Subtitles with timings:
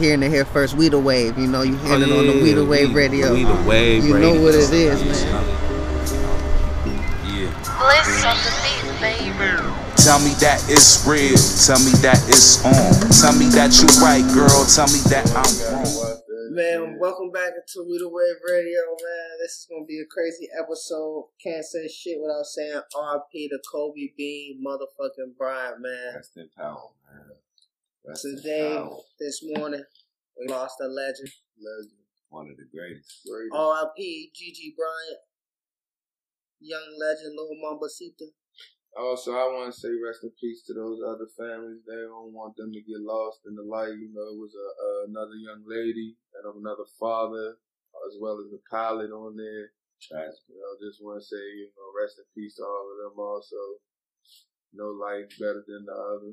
[0.00, 0.74] hearing it here first.
[0.74, 1.62] We the wave, you know.
[1.62, 3.34] You oh, hearing it on the We the Wave radio.
[3.34, 4.04] We the wave.
[4.04, 4.34] You radio.
[4.34, 5.44] know what it is, man.
[7.28, 7.52] Yeah.
[7.78, 9.60] Bliss on the beat, baby.
[10.00, 11.36] Tell me that it's real.
[11.36, 12.72] Tell me that it's on.
[13.20, 14.64] Tell me that you right, girl.
[14.64, 16.16] Tell me that I'm wrong.
[16.52, 19.38] Man, welcome back to We the Wave Radio, man.
[19.40, 21.28] This is gonna be a crazy episode.
[21.40, 23.48] Can't say shit without saying R.P.
[23.50, 26.14] to Kobe Bean, motherfucking Bryant, man.
[26.16, 27.36] Rest in power, man.
[28.06, 28.96] Rest Today, power.
[29.20, 29.84] this morning,
[30.38, 31.28] we lost a legend.
[31.60, 32.00] Legend.
[32.32, 33.28] One of the greatest.
[33.28, 33.52] Great.
[33.52, 34.32] R.I.P.
[34.32, 35.20] Gigi Bryant,
[36.60, 38.32] young legend, Lil Mambacita.
[38.96, 41.84] Also, I want to say rest in peace to those other families.
[41.84, 43.94] They don't want them to get lost in the light.
[43.94, 47.60] You know, it was a, uh, another young lady and another father,
[48.08, 49.76] as well as a pilot on there.
[50.00, 50.40] Tragic.
[50.48, 53.14] You know, just want to say, you know, rest in peace to all of them.
[53.20, 53.60] Also,
[54.72, 56.32] no life better than the other.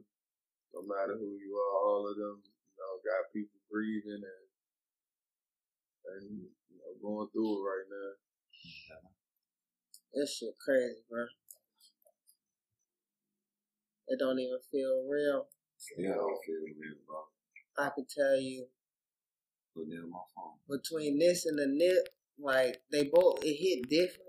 [0.74, 4.46] No matter who you are, all of them, you know, got people breathing and
[6.08, 6.24] and
[6.72, 8.12] you know, going through it right now.
[10.14, 11.26] This shit crazy, bro.
[14.08, 15.48] It don't even feel real.
[15.78, 17.28] Still don't feel real, bro.
[17.78, 18.68] I can tell you
[19.76, 20.58] Put it my phone.
[20.70, 22.08] between this and the nip,
[22.40, 24.24] like they both it hit different.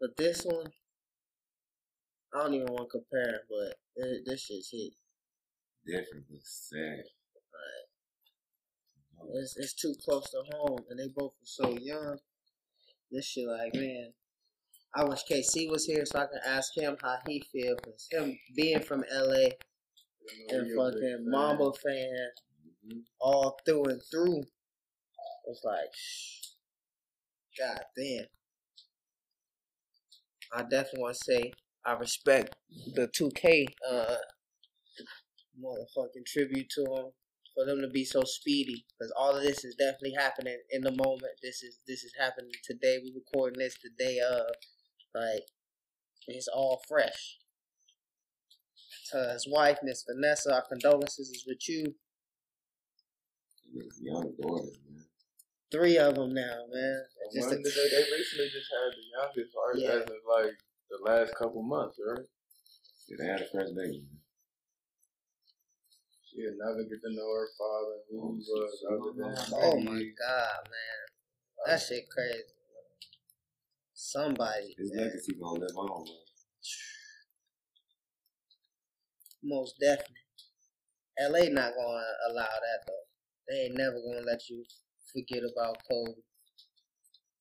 [0.00, 0.66] But this one,
[2.34, 4.92] I don't even want to compare, but it, this shit's hit.
[5.86, 6.04] But
[6.42, 7.04] sad.
[9.34, 12.18] It's it's too close to home, and they both were so young.
[13.10, 14.12] This shit, like man,
[14.94, 18.38] I wish KC was here so I can ask him how he feel, cause him
[18.54, 19.48] being from LA
[20.50, 21.24] and fucking fan.
[21.26, 22.30] Mamba fan
[22.86, 23.04] Mhm.
[23.20, 24.42] all through and through.
[25.48, 26.54] It's like, shh.
[27.58, 28.26] God damn.
[30.52, 31.52] I definitely want to say
[31.86, 32.56] I respect
[32.94, 34.16] the 2K uh
[35.62, 37.06] motherfucking tribute to him
[37.54, 40.90] for them to be so speedy because all of this is definitely happening in the
[40.92, 41.32] moment.
[41.42, 42.98] This is this is happening today.
[43.02, 44.46] We recording this the day of,
[45.14, 45.44] like
[46.26, 47.38] it's all fresh.
[49.12, 51.94] To his wife, Miss Vanessa, our condolences is with you.
[53.74, 55.04] His young daughter, man.
[55.72, 57.02] Three of them now, man.
[57.34, 59.88] Just One, a- they, they recently just had the youngest right Yeah.
[59.90, 60.58] as of like
[60.90, 62.26] the last couple months, right?
[63.08, 64.04] Yeah, they had a first baby.
[66.26, 70.02] She'll never get to know her father who he oh, was other than oh my
[70.18, 71.00] god, man,
[71.66, 72.44] that shit crazy.
[73.94, 75.06] Somebody, His man.
[75.06, 76.16] legacy gonna live on, man.
[79.42, 80.16] most definitely.
[81.18, 83.06] LA not gonna allow that though.
[83.48, 84.64] They ain't never gonna let you
[85.12, 86.20] forget about Kobe.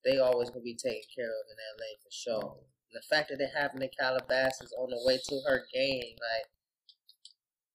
[0.06, 2.58] They always gonna be taken care of in LA for sure.
[2.92, 6.48] And the fact that it happened in Calabasas on the way to her game, like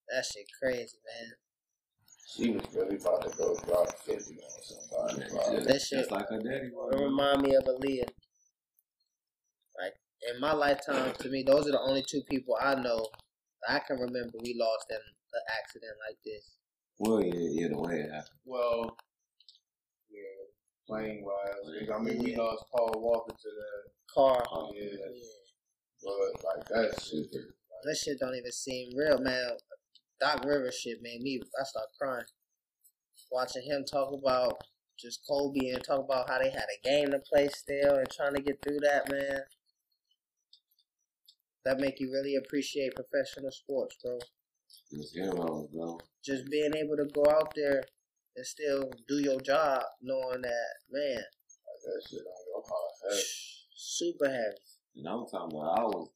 [0.09, 1.33] that shit crazy, man.
[2.27, 5.21] She was really about to go drop 50 on somebody.
[5.23, 6.95] Just, That shit- just like her daddy was.
[6.95, 7.05] It man.
[7.11, 8.09] remind me of Aaliyah.
[9.81, 9.95] Like
[10.33, 13.07] in my lifetime, to me, those are the only two people I know
[13.69, 16.57] I can remember we lost in an accident like this.
[16.99, 17.33] Well, yeah,
[17.63, 18.39] yeah, the way it happened.
[18.45, 18.91] Well, yeah,
[20.91, 21.89] playing wise.
[21.95, 24.45] I mean, we lost Paul Walker to that, Car.
[24.51, 25.23] Oh, yeah, Yeah.
[26.03, 27.31] but like that shit.
[27.85, 29.53] That shit don't even seem real, man.
[30.21, 32.25] Doc Rivers shit made me I start crying.
[33.31, 34.59] Watching him talk about
[34.99, 38.35] just Kobe and talk about how they had a game to play still and trying
[38.35, 39.41] to get through that, man.
[41.65, 44.19] That make you really appreciate professional sports, bro.
[44.93, 45.99] It's heroes, bro.
[46.25, 47.85] Just being able to go out there
[48.41, 52.93] and still do your job, knowing that, man, Like that shit on your heart.
[53.11, 53.21] Hey,
[53.77, 54.57] super heavy.
[54.97, 56.09] And I'm talking about, I was,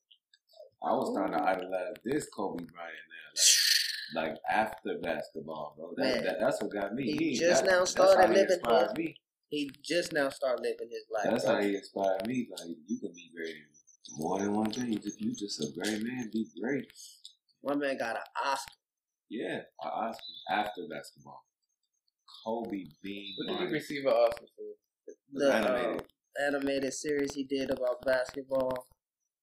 [0.83, 5.93] I was starting to idolize this Kobe Bryant now, like, like after basketball, bro.
[5.99, 7.13] That, that, that's what got me.
[7.13, 9.17] He just now started he living inspired his- me.
[9.51, 11.31] He just now started living his life.
[11.31, 11.57] That's bro.
[11.57, 12.49] how he inspired me.
[12.51, 14.95] Like, you can be great in more than one thing.
[14.95, 16.87] If you just a great man, be great.
[17.61, 18.73] One man got an Oscar.
[19.29, 21.45] Yeah, an Oscar after basketball.
[22.45, 23.35] Kobe Bean.
[23.39, 25.15] what did he receive an Oscar for?
[25.33, 26.01] The, animated.
[26.03, 28.87] uh, animated series he did about basketball.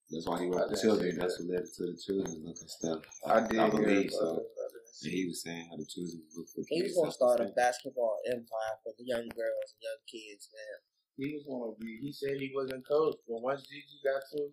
[0.09, 1.15] That's why he wrote the I children.
[1.15, 2.99] didn't see That's what led to the children look and stuff.
[3.25, 4.43] I did I believe so.
[4.43, 6.81] it, but I didn't see And he was saying how the children look for He
[6.83, 10.77] was gonna start a basketball empire for the young girls and young kids, man.
[11.15, 11.99] He was gonna be.
[12.03, 14.51] He said he wasn't coach, but once Gigi got to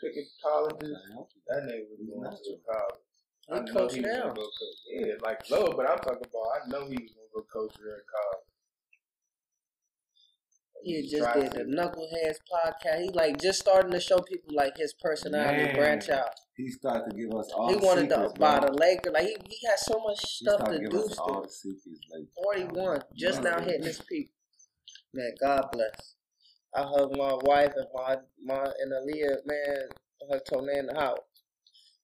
[0.00, 0.92] picking colleges,
[1.48, 3.06] that nigga was going to college.
[3.48, 4.22] He I know coach he was now.
[4.22, 4.78] gonna go coach.
[4.90, 6.46] Yeah, like low, but I'm talking about.
[6.56, 8.46] I know he was gonna go coach here in college.
[10.84, 11.64] He He just did the.
[11.64, 13.02] Knuckleheads podcast.
[13.02, 15.74] He like just starting to show people like his personality Man.
[15.76, 16.30] branch out.
[16.56, 19.12] He started to give us all he the wanted to secrets, buy the Lakers.
[19.12, 21.04] Like he, he has so much stuff started to giving do.
[21.06, 21.42] us all Still.
[21.42, 22.00] the secrets.
[22.12, 24.32] Like, Forty one, just now hitting his peak.
[25.14, 26.14] Man, God bless.
[26.74, 29.88] I hug my wife and my my and Aaliyah, man,
[30.30, 31.18] her told me in the house.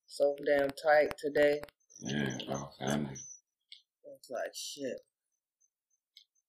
[0.08, 1.60] So damn tight today.
[2.00, 3.12] yeah, oh, bro, family.
[3.12, 5.00] It's like shit.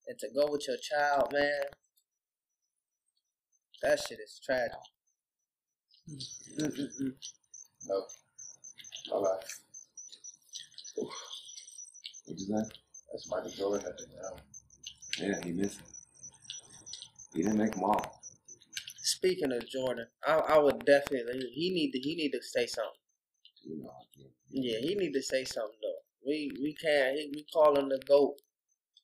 [0.07, 1.61] And to go with your child, man,
[3.83, 4.71] that shit is tragic.
[6.59, 7.13] Mm-mm-mm.
[7.87, 8.03] No.
[9.11, 9.43] All right.
[10.95, 12.75] What you say?
[13.11, 15.27] That's Michael Jordan at the now.
[15.27, 15.83] Yeah, he missing.
[17.33, 18.21] He didn't make them all.
[19.03, 22.98] Speaking of Jordan, I, I would definitely he need to he need to say something.
[23.69, 23.93] You know,
[24.49, 26.01] Yeah, he need to say something though.
[26.25, 28.35] We we can't he, we call him the goat,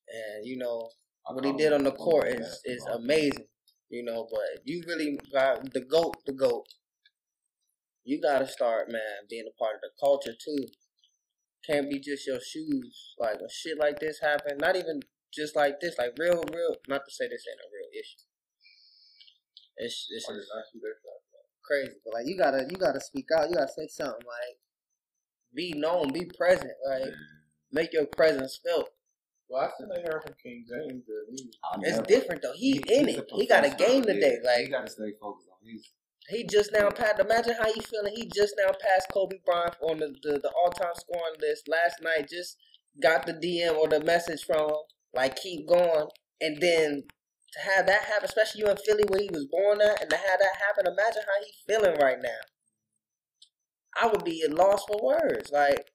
[0.09, 0.89] and you know
[1.31, 3.47] what he did on the court is is amazing.
[3.89, 6.65] You know, but if you really got the goat, the goat.
[8.03, 10.65] You gotta start, man, being a part of the culture too.
[11.65, 13.15] Can't be just your shoes.
[13.19, 14.99] Like a shit like this happen, not even
[15.33, 16.75] just like this, like real, real.
[16.87, 18.25] Not to say this ain't a real issue.
[19.77, 20.35] It's it's Why
[21.65, 23.49] crazy, but like you gotta you gotta speak out.
[23.49, 24.25] You gotta say something.
[24.25, 24.57] Like
[25.53, 26.71] be known, be present.
[26.89, 27.13] Like
[27.71, 28.89] make your presence felt.
[29.49, 31.05] Well, I still ain't heard from King James.
[31.05, 32.53] That he, I It's never- different though.
[32.55, 33.27] He's in he's it.
[33.31, 34.37] He got a game today.
[34.43, 34.57] yeah.
[34.57, 35.87] he Like got to stay focused on his.
[36.29, 37.19] he just now passed.
[37.19, 38.13] Imagine how you feeling.
[38.15, 42.01] He just now passed Kobe Bryant on the, the, the all time scoring list last
[42.01, 42.27] night.
[42.29, 42.57] Just
[43.01, 44.75] got the DM or the message from him.
[45.13, 46.07] Like keep going,
[46.41, 47.03] and then
[47.55, 50.17] to have that happen, especially you in Philly where he was born at, and to
[50.17, 50.91] have that happen.
[50.91, 52.41] Imagine how he feeling right now.
[54.01, 55.51] I would be at loss for words.
[55.51, 55.87] Like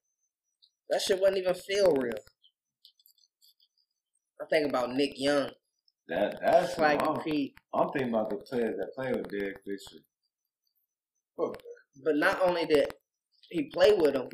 [0.88, 2.14] that shit wouldn't even feel real.
[4.40, 5.50] I'm thinking about Nick Young,
[6.08, 7.54] That that's like I'm, P.
[7.74, 10.00] I'm thinking about the players that play with Derek Fisher.
[11.36, 12.94] But not only did
[13.50, 14.30] he play with him,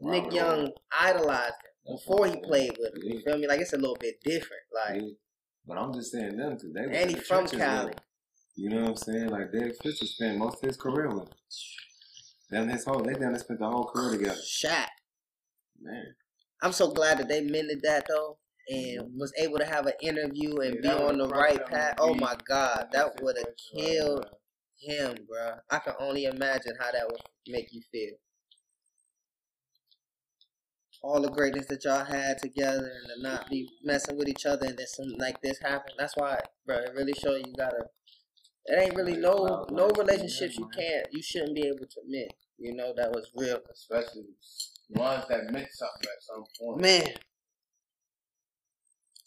[0.00, 1.54] Nick Young idolized
[1.86, 3.02] him before he played with him.
[3.04, 3.46] You feel me?
[3.46, 4.62] Like it's a little bit different.
[4.74, 5.02] Like.
[5.66, 7.86] But I'm just saying them because they and he from Cali.
[7.86, 7.98] with.
[8.56, 9.28] You know what I'm saying?
[9.28, 11.28] Like Derek Fisher spent most of his career with.
[12.50, 14.40] Them his whole they done spent the whole career together.
[14.40, 14.86] Shaq.
[15.80, 16.14] Man.
[16.62, 20.56] I'm so glad that they mended that though and was able to have an interview
[20.58, 21.96] and Yeah, be on the right path.
[21.98, 24.26] Oh my God, that would have killed
[24.78, 25.54] him, bro.
[25.70, 28.14] I can only imagine how that would make you feel.
[31.02, 34.66] All the greatness that y'all had together and to not be messing with each other
[34.66, 35.92] and then something like this happen.
[35.98, 37.84] That's why, bro, it really shows you gotta.
[38.66, 42.32] It ain't really no no relationships you can't you shouldn't be able to admit.
[42.58, 43.60] You know that was real.
[43.72, 44.24] Especially
[44.90, 46.80] ones that meant something at some point.
[46.80, 47.14] Man.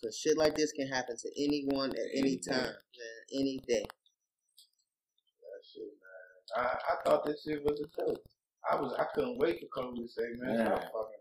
[0.04, 2.51] Cause shit like this can happen to anyone at any Any day.
[2.51, 3.21] time, man.
[3.33, 3.83] Any day.
[3.86, 6.66] That shit, man.
[6.66, 8.24] I, I thought this shit was a joke.
[8.69, 10.66] I was I couldn't wait for Kobe to say, man, Yeah.
[10.68, 11.19] stop fucking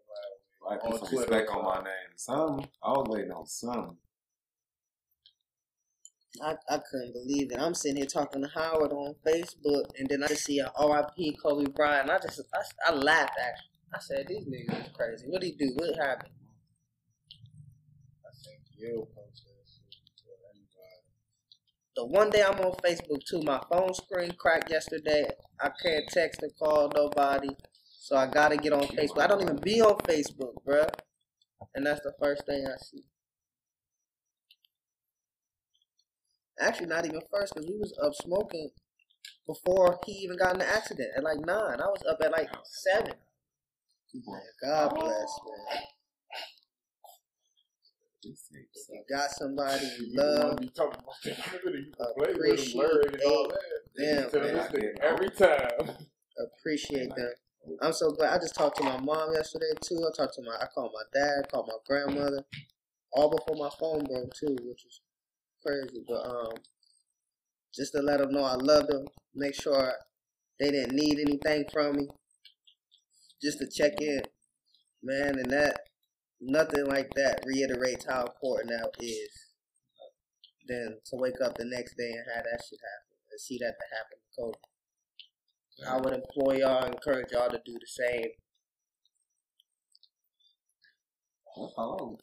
[0.69, 0.81] playing with me.
[0.85, 1.33] Like On put some Twitter.
[1.33, 2.13] respect on my name.
[2.17, 2.69] Something.
[2.83, 3.97] I was waiting on something.
[6.43, 7.59] I, I couldn't believe it.
[7.61, 11.37] I'm sitting here talking to Howard on Facebook, and then I just see a RIP
[11.43, 12.11] Kobe Bryant.
[12.11, 13.71] I just I, I laughed actually.
[13.95, 15.27] I said, "These niggas is crazy.
[15.29, 15.73] What he do?
[15.77, 16.33] What happened?"
[18.25, 19.67] I think you'll post that
[20.19, 21.03] to anybody.
[21.97, 25.29] The one day I'm on Facebook too, my phone screen cracked yesterday.
[25.61, 27.49] I can't text or call nobody,
[28.09, 29.21] so I gotta get on Facebook.
[29.21, 30.89] I don't even be on Facebook, bruh.
[31.75, 33.05] And that's the first thing I see.
[36.59, 38.71] Actually, not even first, because we was up smoking
[39.47, 41.83] before he even got in the accident at like nine.
[41.83, 43.13] I was up at like seven.
[44.15, 45.83] Man, God bless, man.
[48.25, 52.37] You got somebody you You love, be talking about that nigga you play with and
[52.37, 54.31] appreciate all that.
[54.33, 54.33] them,
[54.73, 54.95] man.
[55.03, 55.97] every time.
[56.59, 57.33] appreciate them.
[57.83, 58.35] I'm so glad.
[58.35, 60.03] I just talked to my mom yesterday too.
[60.07, 62.43] I talked to my, I called my dad, called my grandmother,
[63.13, 65.01] all before my phone broke too, which is
[65.65, 66.05] crazy.
[66.09, 66.53] But um,
[67.75, 69.93] just to let them know I love them, make sure
[70.59, 72.09] they didn't need anything from me,
[73.43, 74.23] just to check in,
[75.03, 75.39] man.
[75.39, 75.81] And that
[76.41, 79.31] nothing like that reiterates how important that is.
[80.69, 83.73] Than to wake up the next day and have that shit happen and see that
[83.73, 84.78] to happen to Kobe.
[85.87, 88.31] I would employ y'all, encourage y'all to do the same.
[91.79, 92.19] Oh,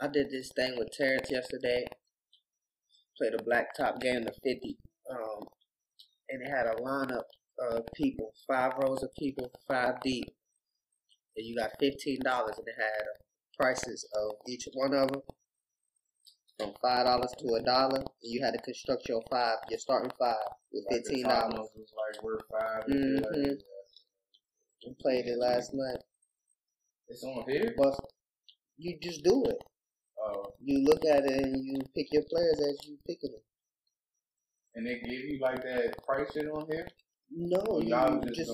[0.00, 1.86] I did this thing with Terrence yesterday.
[3.18, 4.78] Played a blacktop game to 50.
[5.10, 5.44] Um,
[6.30, 7.24] and it had a lineup
[7.70, 10.26] of people, five rows of people, five deep.
[11.36, 12.24] And you got $15
[12.58, 13.06] and it had
[13.58, 15.22] prices of each one of them.
[16.58, 20.12] from five dollars to a dollar, and you had to construct your five, your starting
[20.18, 20.36] five
[20.72, 21.68] with Like fifteen dollars.
[21.74, 22.84] Was like worth five.
[22.88, 23.32] shit like.
[23.32, 24.88] Mm-hmm.
[24.88, 26.00] I played it last night,
[27.08, 27.74] It's on here.
[27.76, 27.94] but
[28.78, 29.58] you just do it.
[30.22, 33.40] Oh, You look at it and you pick your players as you picking them.
[34.74, 36.88] and they give you like that price shit on here.
[37.30, 38.50] No, Oh, you y'all just,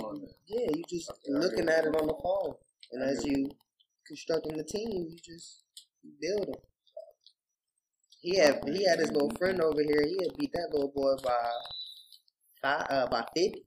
[0.48, 1.94] yeah, you just Okay, looking at it.
[1.94, 2.54] it on the phone,
[2.92, 3.48] and as you
[4.06, 5.62] constructing the team, you just
[6.20, 6.60] build them.
[8.20, 10.02] He had he had his little friend over here.
[10.04, 11.50] He had beat that little boy by
[12.66, 13.64] five, uh, by fifty.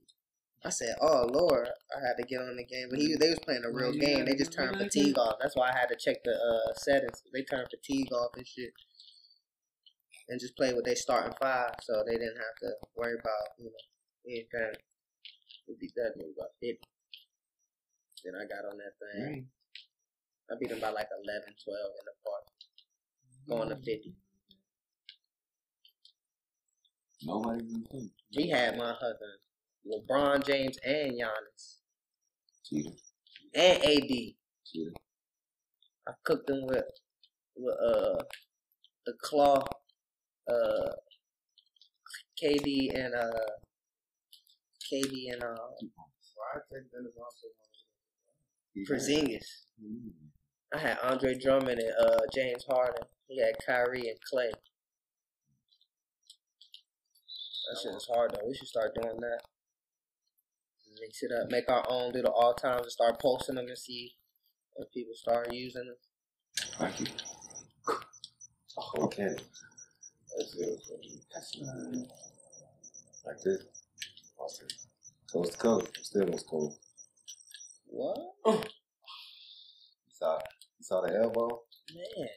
[0.64, 3.38] I said, "Oh Lord!" I had to get on the game, but he they was
[3.40, 4.24] playing a real Yeah, game.
[4.26, 5.36] They just turned fatigue off.
[5.40, 7.22] That's why I had to check the uh, settings.
[7.32, 8.72] They turned fatigue off and shit,
[10.28, 13.72] and just play with their starting five, so they didn't have to worry about you
[13.72, 13.84] know
[14.28, 14.76] anything.
[15.66, 16.88] We beat that nigga by fifty.
[18.24, 19.48] Then I got on that thing.
[20.50, 22.44] I beat him by like 11, 12 in the park,
[23.48, 24.12] going to fifty.
[27.22, 28.12] Nobody even think.
[28.36, 29.38] We had my husband,
[29.86, 31.76] LeBron James and Giannis
[32.64, 32.90] Cheater.
[33.54, 34.08] and AD.
[34.66, 34.92] Cheater.
[36.08, 36.84] I cooked them with
[37.56, 38.22] with uh
[39.06, 39.62] the claw,
[40.50, 40.90] uh
[42.42, 43.30] KD and uh
[44.90, 45.56] KD and uh
[46.34, 47.48] Why I take Dennis also?
[48.88, 49.66] Porzingis.
[49.84, 50.10] Mm.
[50.74, 53.02] I had Andre Drummond and uh James Harden.
[53.28, 54.50] He had Kyrie and Klay.
[57.70, 58.48] That shit is hard though.
[58.48, 59.40] We should start doing that.
[61.00, 64.16] Mix it up, make our own little all times and start posting them and see
[64.76, 65.96] if people start using them.
[66.78, 67.06] Thank you.
[68.98, 69.36] Okay.
[70.36, 70.80] That's it.
[73.24, 73.60] Like this.
[73.60, 73.70] It.
[75.32, 75.88] Coast to coast.
[75.96, 76.76] I'm still was cold.
[77.86, 78.18] What?
[78.46, 78.64] You
[80.10, 80.38] saw,
[80.78, 81.62] you saw the elbow?
[81.94, 82.28] Man.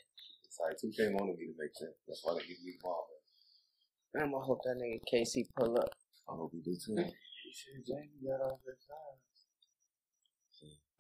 [0.46, 1.98] It's like 2K wanted me to make sense.
[2.08, 3.08] That's why they give me the ball.
[4.20, 5.89] I'm gonna hope that nigga KC pull up.
[6.29, 6.93] I hope you do too.
[6.93, 7.03] You
[7.51, 9.17] should Jamie got on good side.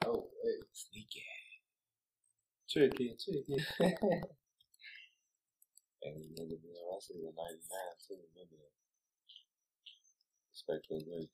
[0.05, 0.59] Oh, wait.
[0.73, 1.23] Sneaky.
[2.69, 3.55] Tricky, tricky.
[3.79, 3.91] and
[6.15, 7.59] we remember being wrestling in 99
[8.07, 8.19] too.
[8.35, 8.73] Remember that.
[10.51, 11.29] Respect those great.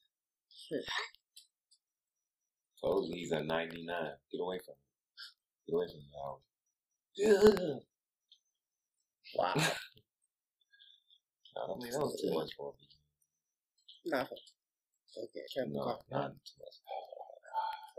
[2.81, 3.85] Told you he's at 99.
[4.31, 4.77] Get away from him.
[5.67, 6.11] Get away from him,
[7.55, 7.81] Howard.
[9.35, 9.53] Wow.
[11.63, 12.87] I mean, that was too much for me.
[14.11, 14.21] Nah.
[14.23, 16.01] Okay, Kevin No, Hart.
[16.11, 16.77] not too much.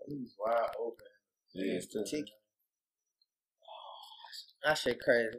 [0.08, 1.06] He's wide open.
[1.54, 2.04] Yeah, it's still.
[2.04, 2.32] Cheeky.
[4.64, 5.38] That shit crazy.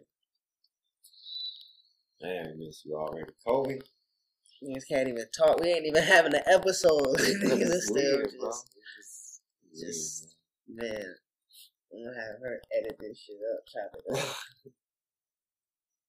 [2.21, 3.31] Man, I miss you already.
[3.45, 3.79] Kobe.
[4.63, 5.59] Niggas can't even talk.
[5.59, 7.01] We ain't even having an episode.
[7.17, 8.49] Niggas are It's still weird, just, bro.
[9.73, 10.35] Just, just-
[10.67, 11.15] man.
[11.93, 14.35] I'm gonna have her edit this shit up, chop it up.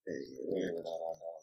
[0.06, 0.22] weird.
[0.46, 1.42] weird without our dog.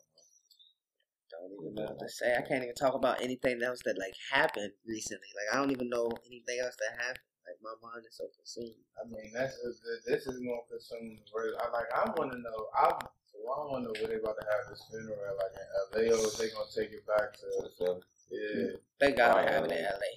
[1.42, 2.36] Don't even know what to say.
[2.36, 5.28] I can't even talk about anything else that like happened recently.
[5.36, 7.26] Like I don't even know anything else that happened.
[7.48, 8.76] Like my mind is so consumed.
[9.00, 9.58] I mean, that's
[10.06, 11.20] this is more consumed.
[11.32, 12.68] Where I like, I want to know.
[12.76, 12.94] I
[13.40, 16.12] well, I want to know where they about to have this funeral at, like in
[16.12, 18.02] LA, or if they gonna take it back to To the Philly.
[18.32, 18.76] yeah.
[19.00, 19.96] They gotta have it in um, LA.
[19.96, 20.14] LA.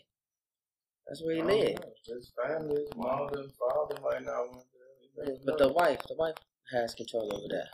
[1.06, 1.78] That's where he I don't live.
[1.80, 1.92] know.
[2.14, 4.66] His family, his mother, and father might not want
[5.16, 5.36] to.
[5.46, 6.34] But the wife, the wife
[6.72, 7.68] has control over that.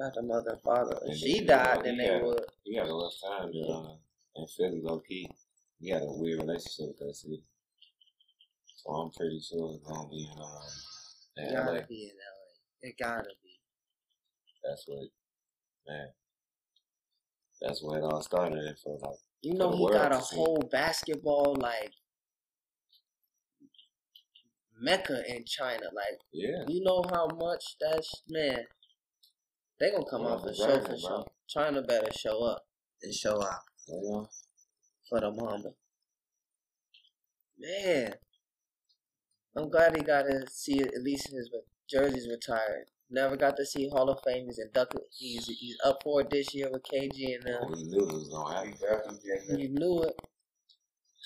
[0.00, 0.96] Not the mother and father.
[1.02, 2.40] If And she died, then they would.
[2.64, 3.96] He had a rough time there uh,
[4.36, 5.28] in Philly, low key.
[5.78, 7.42] He had a weird relationship with that city.
[8.76, 10.62] So I'm pretty sure it's gonna be in, um,
[11.36, 11.64] in It LA.
[11.66, 12.88] gotta be in LA.
[12.88, 13.60] It gotta be.
[14.64, 15.08] That's what,
[15.86, 16.08] man.
[17.60, 18.56] That's where it all started.
[18.58, 21.92] It felt like You know, he got a whole basketball like
[24.80, 25.84] mecca in China.
[25.94, 28.64] Like, yeah, you know how much that's man.
[29.80, 31.16] They gonna come Well, for deserving, sure, for bro.
[31.16, 31.26] sure.
[31.48, 32.66] China better show up
[33.02, 34.28] and show out know,
[35.08, 35.70] for the mama.
[37.58, 38.14] Man,
[39.56, 41.50] I'm glad he got to see at least his
[41.88, 42.86] jerseys retired.
[43.10, 44.46] Never got to see Hall of Fame.
[44.46, 45.00] He's inducted.
[45.18, 47.58] He's he's up for it this year with KG and them.
[47.62, 48.80] Oh, we knew it was gonna He happen.
[48.80, 49.60] definitely getting it.
[49.60, 50.14] You knew it.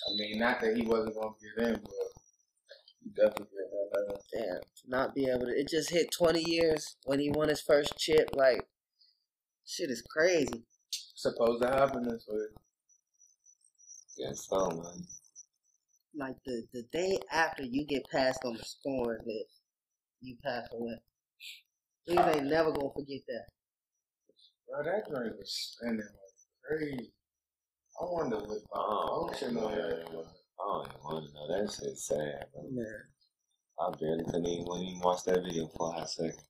[0.09, 2.14] I mean, not that he wasn't gonna get in, but he
[3.17, 3.47] definitely
[4.33, 4.49] getting.
[4.49, 5.53] Damn, not be able to.
[5.59, 8.29] It just hit 20 years when he won his first chip.
[8.35, 8.67] Like,
[9.67, 10.65] shit is crazy.
[11.15, 12.45] Supposed to happen this way.
[14.19, 15.05] Guess so, man.
[16.17, 19.61] Like, the, the day after you get passed on the scoring list,
[20.21, 20.99] you pass away.
[22.09, 23.47] Niggas ain't never gonna forget that.
[24.69, 27.13] Bro, that drink was spinning like crazy.
[28.01, 29.89] I wonder what the Oh, function on man.
[29.91, 30.27] that was.
[30.67, 31.47] Oh, I don't even want to know.
[31.49, 32.65] That shit's sad, bro.
[32.71, 32.87] Man.
[33.79, 36.41] I barely couldn't even, even watch that video for a hot second.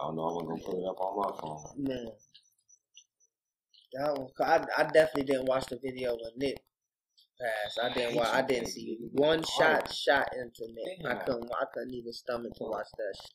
[0.00, 0.24] I don't know.
[0.24, 1.84] I'm gonna put it up on my phone.
[1.84, 2.08] Man,
[3.94, 4.32] that was.
[4.40, 6.58] I, I definitely didn't watch the video when Nick
[7.40, 7.78] passed.
[7.80, 8.16] I didn't.
[8.16, 11.06] Watch, I didn't see one shot shot into Nick.
[11.06, 11.50] I couldn't.
[11.60, 13.14] I couldn't even stomach to watch that.
[13.16, 13.30] Shit.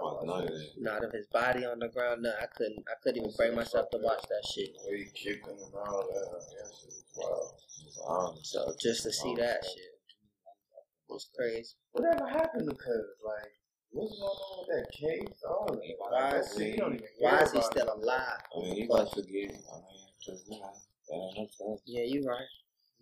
[0.00, 0.68] Oh, Fuck none of that.
[0.78, 2.22] Not of his body on the ground.
[2.22, 2.84] No, I couldn't.
[2.88, 4.70] I couldn't even bring myself to watch that shit.
[4.88, 6.42] He kicked him and all that.
[6.50, 8.38] Shit was wild.
[8.42, 9.94] So just to see that shit
[11.08, 11.74] was crazy.
[11.92, 13.06] Whatever happened to Cuz?
[13.24, 13.52] Like,
[13.90, 15.42] what's going on with that case?
[15.48, 15.96] All of it.
[15.98, 16.76] Why is he?
[16.76, 18.40] don't even Why is he still alive?
[18.56, 19.50] I mean, you gotta forget.
[19.50, 20.72] I mean, just you know,
[21.08, 21.80] that ain't up to us.
[21.86, 22.50] Yeah, you right.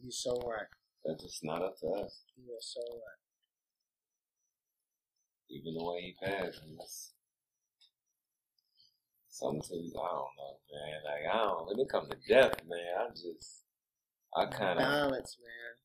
[0.02, 0.68] You so right.
[1.04, 2.22] That's just not up to us.
[2.37, 3.22] You are so right.
[5.52, 7.12] Even the way he passed, that's
[9.28, 10.97] something to I don't know, man.
[11.04, 11.66] Like I don't.
[11.66, 13.64] When it comes to death, man, I just,
[14.35, 15.76] I kind of, Balance, man.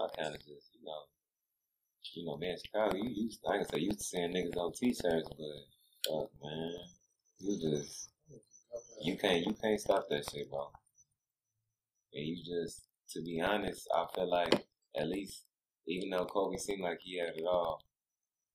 [0.00, 1.02] I kind of just, you know,
[2.14, 4.72] you know, man, Chicago, you used, I can say you used to seeing niggas on
[4.72, 6.72] t-shirts, but fuck, man,
[7.38, 8.10] you just,
[9.02, 10.70] you can't, you can't stop that shit, bro.
[12.14, 15.44] And you just, to be honest, I feel like at least,
[15.86, 17.82] even though Kobe seemed like he had it all,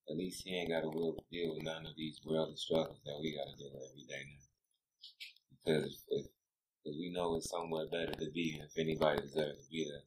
[0.10, 0.92] at least he ain't got to
[1.32, 4.24] deal with none of these worldly struggles that we got to deal with every day
[4.28, 4.48] now.
[5.64, 6.26] Because if,
[6.86, 10.04] if we know it's somewhere better to be, and if anybody deserves to be there,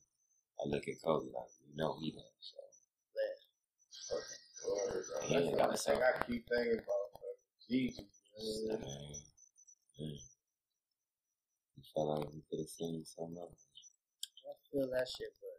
[0.60, 2.24] I look at Kobe like, we know he does.
[3.90, 4.16] So.
[4.64, 5.28] Word, bro.
[5.28, 7.04] Yeah, That's the thing I keep thinking about.
[7.68, 8.04] Jesus.
[8.36, 8.80] Man, man.
[10.00, 10.16] man.
[11.76, 13.68] You felt like we could have seen something else.
[14.44, 15.58] I feel that shit, but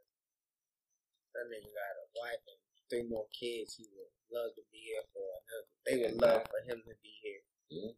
[1.34, 3.76] that nigga got a wife and three more kids.
[3.76, 5.70] He would love to be here for another.
[5.86, 7.42] They would love for him to be here.
[7.70, 7.94] Yeah.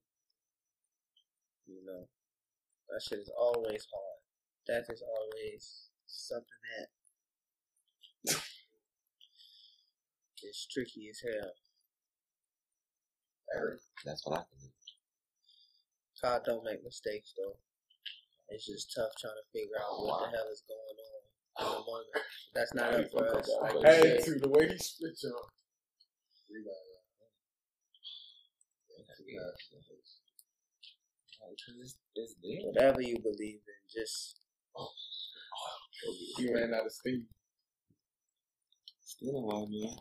[1.68, 2.08] You know,
[2.90, 4.20] that shit is always hard.
[4.66, 6.62] Death is always something
[8.26, 8.36] that
[10.44, 11.52] is tricky as hell.
[14.06, 14.72] That's what I can do.
[16.22, 17.58] God don't make mistakes though.
[18.50, 22.22] It's just tough trying to figure out what the hell is going on in the.
[22.54, 23.50] That's not up for us.
[23.62, 24.26] Like you Hey, said.
[24.26, 25.50] too, the way he switched on.
[31.50, 32.62] Because it's, it's there.
[32.72, 34.40] whatever you believe in, just
[36.38, 37.26] you ran out of steam.
[39.04, 39.98] Still one, man.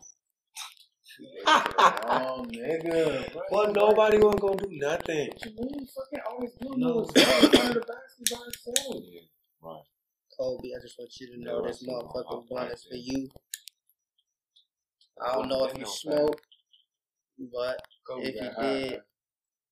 [1.56, 3.32] oh, nigga.
[3.32, 3.42] bro.
[3.50, 5.28] But nobody wasn't gonna do nothing.
[5.28, 5.86] What you mean?
[5.94, 6.88] Fucking always do No.
[6.88, 7.00] no.
[7.14, 9.02] It's in front of the basket by himself.
[9.06, 9.20] Yeah,
[9.62, 9.82] right.
[10.38, 13.28] Kobe, I just want you to know this motherfucking blunt is for you.
[15.24, 16.40] I don't know if you smoke,
[17.52, 19.00] but Kobe if you did,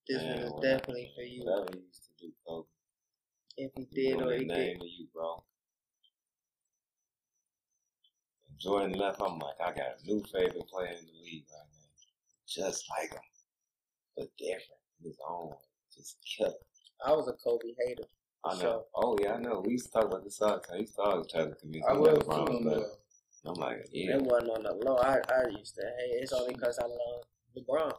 [0.09, 1.44] this Man, one is definitely for you.
[1.44, 2.66] Whatever you used to do, Kobe.
[3.57, 4.88] If he did or he name did.
[4.98, 5.44] you, bro.
[8.59, 11.85] Jordan left, I'm like, I got a new favorite player in the league right now.
[12.48, 13.20] Just like him.
[14.16, 14.81] But different.
[15.03, 15.53] His own.
[15.94, 16.55] Just killer.
[17.05, 18.05] I was a Kobe hater.
[18.44, 18.61] I know.
[18.61, 19.61] So- oh yeah, I know.
[19.64, 20.76] We used to talk about this all the time.
[20.76, 22.64] He used to always try to convince I that was LeBron was too.
[22.68, 22.80] better.
[22.80, 23.50] though.
[23.50, 24.96] I'm like, yeah, It wasn't on the low.
[24.96, 27.24] I, I used to Hey, It's only because I love
[27.57, 27.92] LeBron,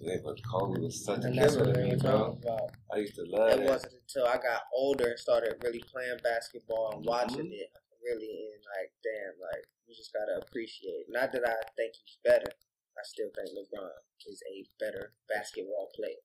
[0.00, 2.38] yeah, but Kobe was such a and that's killer to me, bro.
[2.42, 2.70] about.
[2.92, 3.68] I used to love It that.
[3.68, 7.58] wasn't until I got older and started really playing basketball and watching Mhm.
[7.58, 7.70] it,
[8.02, 11.06] really, and like, damn, like you just gotta appreciate.
[11.08, 12.50] Not that I think he's better.
[12.98, 13.90] I still think LeBron
[14.26, 16.22] is a better basketball player.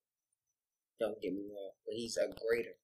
[0.99, 2.75] Don't get me wrong, but he's a greater,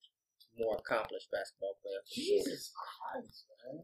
[0.57, 1.99] more accomplished basketball player.
[2.05, 2.23] for sure.
[2.39, 3.83] Jesus Christ, man.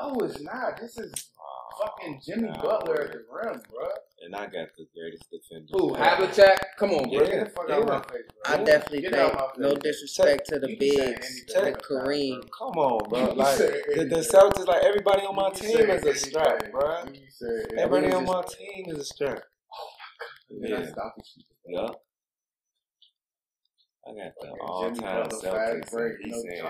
[0.00, 0.80] No, it's not.
[0.80, 3.88] This is Oh, fucking Jimmy nah, Butler at the rim, bro.
[4.22, 5.66] And I got the greatest defender.
[5.72, 6.26] Who, ever.
[6.26, 6.58] Havlicek?
[6.78, 7.22] Come on, bro.
[7.22, 7.94] Yeah, Get the fuck out of yeah.
[7.94, 8.54] my face, bro.
[8.54, 11.72] I definitely Get think out no disrespect to the You can say bigs, anything.
[11.72, 12.40] with Kareem.
[12.56, 13.32] Come on, bro.
[13.34, 14.18] Like the, the anything.
[14.22, 17.04] Celtics, like everybody on my team is a strap, bro.
[17.78, 19.42] Everybody on my team is a strap.
[19.72, 19.88] Oh
[20.60, 20.80] yeah.
[20.80, 20.86] Yeah.
[20.92, 21.28] Stop it.
[21.68, 22.02] Yup.
[24.08, 25.90] I got the all Jimmy time Celtics.
[25.92, 26.14] break.
[26.22, 26.62] He's No saying,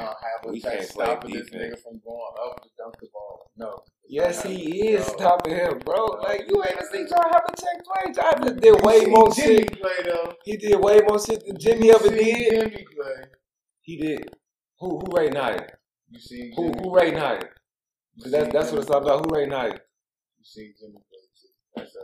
[0.53, 3.51] we can't play stopping this nigga from going up to dunk the ball.
[3.57, 3.83] No.
[4.09, 5.15] Yes, he is bro.
[5.17, 6.07] stopping him, bro.
[6.23, 8.13] Like you ain't seen John Havlicek play.
[8.15, 9.81] John did way more Jimmy shit.
[9.81, 10.35] play though.
[10.45, 12.73] He did way more shit than Jimmy ever did.
[12.73, 13.25] Jimmy play.
[13.83, 14.29] He did.
[14.81, 15.71] Who who Ray Knight?
[16.11, 17.45] You seen Who Jimmy who Ray Knight?
[18.19, 19.27] That's that's what it's all about.
[19.27, 19.75] Who Ray Knight?
[20.39, 21.49] You seen Jimmy play too.
[21.77, 22.01] That's a.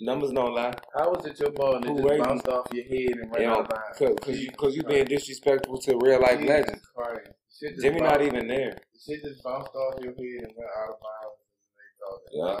[0.00, 0.74] Numbers don't lie.
[0.94, 3.48] How was it your ball and it just Ray- bounced off your head and ran
[3.48, 3.98] out of bounds?
[3.98, 6.86] cause, cause you cause you being disrespectful to real life Jesus legends.
[6.94, 7.30] Christ.
[7.58, 10.70] Shit just Jimmy not even there The shit just bounced off your head and went
[10.78, 11.40] out of bounds.
[11.72, 12.60] And they thought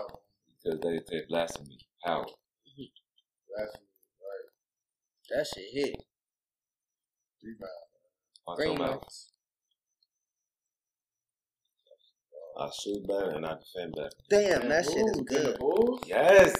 [0.64, 1.78] because they say blasphemy.
[2.04, 2.24] How?
[2.24, 4.48] that's right.
[5.30, 5.96] That shit hit.
[7.42, 7.70] Rebound.
[8.46, 9.00] Watch Green your
[12.58, 14.10] I shoot better and I defend better.
[14.30, 15.58] Damn, that shit is Ooh, to the good.
[16.06, 16.54] Yes.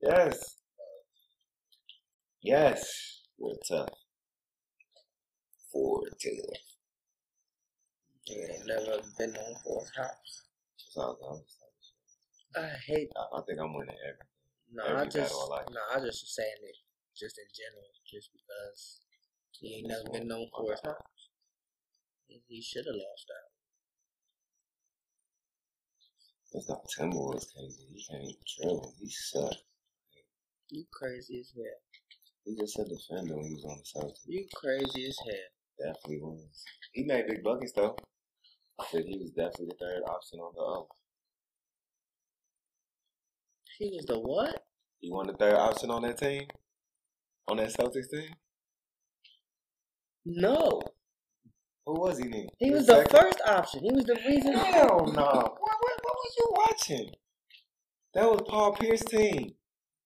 [0.00, 0.56] Yes.
[2.42, 3.88] Yes, we're tough.
[5.72, 6.58] Ford Taylor.
[8.24, 10.42] He ain't never been known for his house.
[10.76, 12.62] It's all good.
[12.62, 13.08] I hate.
[13.16, 14.26] I, I think I'm winning every.
[14.72, 15.34] No, Every I just.
[15.34, 15.70] I like.
[15.70, 16.76] No, I just was saying it
[17.16, 19.00] just in general, just because
[19.58, 21.30] he ain't never been known for his house.
[22.46, 23.50] He, should have lost out.
[26.52, 27.86] It's not Timberwolves crazy.
[27.92, 28.94] He can't even dribble.
[29.00, 29.54] He suck.
[30.70, 31.64] You crazy as hell.
[32.44, 34.20] He just a defender when he was on the Celtics.
[34.26, 35.92] You crazy as hell.
[35.94, 36.64] Definitely was.
[36.92, 37.96] He made big buckets though.
[38.80, 40.88] I said he was definitely the third option on the O.
[43.78, 44.64] He was the what?
[45.00, 46.44] He won the third option on that team?
[47.48, 48.30] On that Celtics team?
[50.26, 50.82] No,
[51.86, 52.48] Who was he then?
[52.58, 53.18] he was the second?
[53.18, 53.80] first option.
[53.82, 54.52] He was the reason.
[54.52, 55.22] Hell no.
[55.22, 57.10] What, what, what was you watching?
[58.14, 59.52] That was Paul Pierce's team.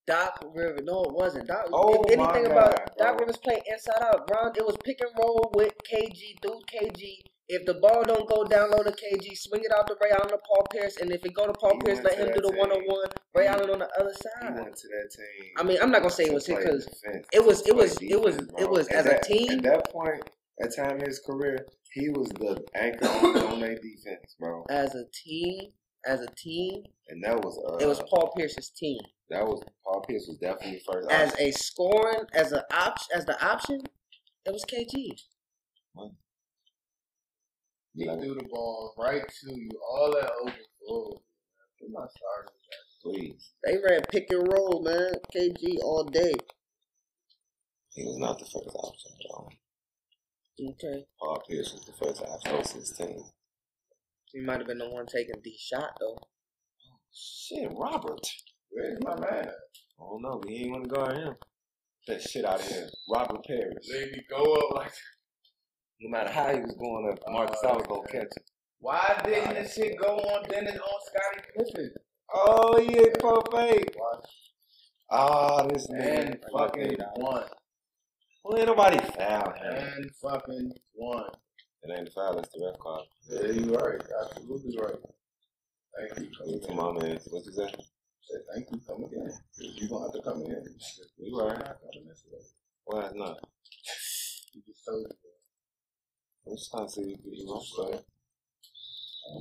[0.06, 0.80] Doc Rivers.
[0.84, 1.46] No, it wasn't.
[1.48, 1.66] Doc.
[1.72, 3.06] Oh, if anything God, about bro.
[3.06, 4.28] Doc Rivers played inside out.
[4.30, 7.18] Ron, it was pick and roll with KG through KG.
[7.48, 10.28] If the ball don't go down low to KG, swing it out to Ray Allen
[10.28, 12.50] to Paul Pierce, and if it go to Paul He Pierce, let him do the
[12.56, 13.08] one on one.
[13.34, 14.54] Ray Allen on the other He side.
[14.54, 15.50] went to that team.
[15.58, 16.86] I mean, I'm not gonna say it was him because
[17.32, 20.22] it was- it was- it was- it was as a team- At that point,
[20.62, 24.64] at time in his career, he was the anchor on their defense, bro.
[24.70, 25.72] as a team,
[26.06, 29.00] as a team, And that was uh, it was Paul Pierce's team.
[29.32, 31.10] That was Paul Pierce was definitely first.
[31.10, 31.46] As option.
[31.48, 33.80] a scoring, as an option, as the option,
[34.44, 35.16] it was KG.
[37.94, 41.22] He Like- threw the ball right to you, all that open floor.
[41.80, 42.56] Put my starters
[43.02, 45.14] please, They ran pick and roll, man.
[45.34, 46.32] KG all day.
[47.90, 49.12] he was not the first option.
[49.28, 49.48] Bro.
[50.70, 51.06] Okay.
[51.18, 53.24] Paul Pierce was the first option on his team.
[54.26, 56.18] He might have been the one taking the shot though.
[57.12, 58.26] Shit, Robert.
[58.72, 59.48] Where's my man?
[59.48, 60.40] I don't know.
[60.48, 61.34] He ain't want to guard him.
[62.08, 62.88] That shit out of here.
[63.12, 63.86] Robert Parish.
[63.92, 64.92] Let me go up like
[66.00, 68.44] No matter how he was going up, Marcus Oh, Allen gonna catch him.
[68.80, 71.90] Why didn't this shit go on Dennis on Scottie Pippen?
[72.34, 73.94] Oh, yeah, Paul fake.
[73.96, 74.30] Watch.
[75.10, 77.44] Ah, this man fucking won.
[78.44, 79.74] Well, ain't nobody foul him.
[79.74, 81.24] And fucking won.
[81.84, 83.06] It ain't the foul, it's the ref call.
[83.30, 84.00] Yeah, you right.
[84.24, 84.94] Absolutely right.
[86.16, 86.60] Thank you.
[86.60, 87.20] Come Come on, man.
[87.30, 87.72] What you say?
[88.30, 88.80] Say thank you.
[88.86, 89.32] Come again.
[89.58, 90.64] You gonna have to come again.
[91.18, 91.58] You right.
[91.58, 92.38] Not coming this way.
[92.84, 93.36] Why it's not?
[94.54, 95.10] You just told me.
[96.54, 98.02] Just trying to see if you to.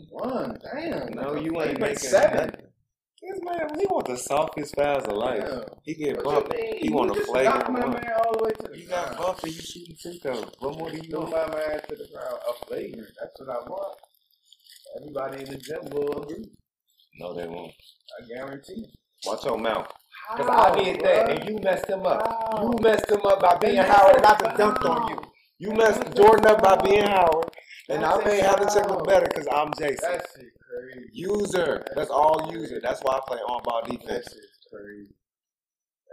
[0.09, 0.57] One.
[0.73, 1.13] Damn.
[1.13, 2.51] No, you ain't making seven.
[3.21, 5.43] This man, he want the softest fouls of life.
[5.43, 5.63] Damn.
[5.83, 6.53] He get bumped.
[6.79, 7.91] He want You flagrant knocked my one.
[7.93, 9.17] man all the way to the You got ground.
[9.23, 10.45] bumped and you shooting free throws.
[10.59, 11.31] What more do you want?
[11.31, 12.39] my man to the ground.
[12.49, 13.07] A flagrant.
[13.19, 13.97] That's what I want.
[14.97, 16.45] Everybody in the gym will agree.
[17.21, 17.71] No, they won't.
[18.19, 18.85] I guarantee.
[19.25, 19.87] Watch your mouth.
[20.35, 21.39] Because I did that bruh?
[21.39, 22.21] and you messed him up.
[22.51, 22.61] How?
[22.63, 25.21] You messed him up by being Then Howard and I that's just dunked on you.
[25.59, 27.49] You messed Jordan up by being Howard.
[27.89, 28.99] And I That's a made how to check foul.
[28.99, 29.97] him better because I'm Jason.
[30.11, 31.09] That shit crazy.
[31.13, 31.85] User.
[31.95, 32.79] That's all user.
[32.81, 34.25] That's why I play on ball That defense.
[34.25, 35.13] shit's crazy.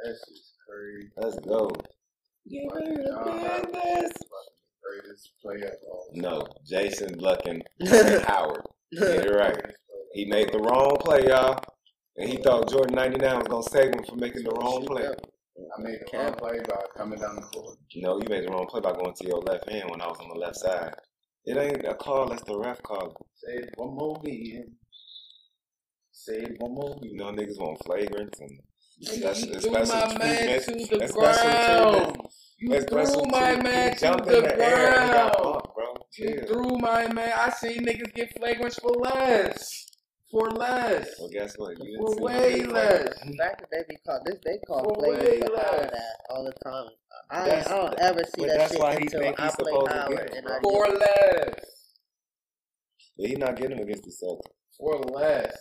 [0.05, 1.09] That shit's crazy.
[1.17, 1.69] Let's go.
[1.69, 1.87] Fucking
[2.51, 4.13] Give me John the Howard, business.
[4.83, 6.09] Greatest player of all.
[6.15, 8.63] No, Jason Lucken and Howard.
[8.93, 9.75] Get it right.
[10.15, 10.25] Greatest player.
[10.25, 11.61] He made the wrong play, y'all.
[12.17, 15.05] And he thought Jordan 99 was going to save him from making the wrong play.
[15.07, 17.79] I made the wrong play by coming down the court.
[17.97, 20.19] No, you made the wrong play by going to your left hand when I was
[20.21, 20.95] on the left side.
[21.45, 23.17] It ain't a call, that's the ref call.
[23.37, 24.73] Say it one more again.
[26.13, 28.61] Say it one more You know, niggas want flagrants and
[28.99, 31.95] You special, threw special my man to the special ground.
[31.99, 32.33] treatment.
[32.59, 33.65] You That's threw my treatment.
[33.65, 35.43] man He to the in the air and he got ground.
[35.43, 35.69] bumped.
[36.19, 36.47] You Chill.
[36.47, 37.33] threw my man.
[37.37, 39.88] I seen niggas get flagrants for less.
[40.31, 41.09] For less.
[41.19, 41.79] Well, guess what?
[41.79, 43.21] You didn't For see way him get less.
[43.25, 45.91] The fact that they be called this, they call For players way for less.
[45.91, 46.87] That all the time.
[47.31, 49.57] I, I don't ever see but that that's shit why he until think I he's
[49.57, 50.61] play supposed to Howard get and I.
[50.61, 51.55] For get, less.
[53.19, 54.77] But he not getting him against the Celtics.
[54.79, 55.53] For less.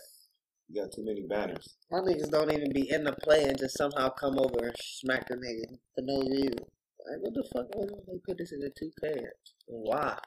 [0.69, 1.77] You got too many banners.
[1.89, 5.27] my niggas don't even be in the play and just somehow come over and smack
[5.29, 6.59] the nigga for no reason.
[6.59, 7.67] Like what the fuck?
[7.73, 9.15] Why did they put this in the two K?
[9.67, 10.17] Why?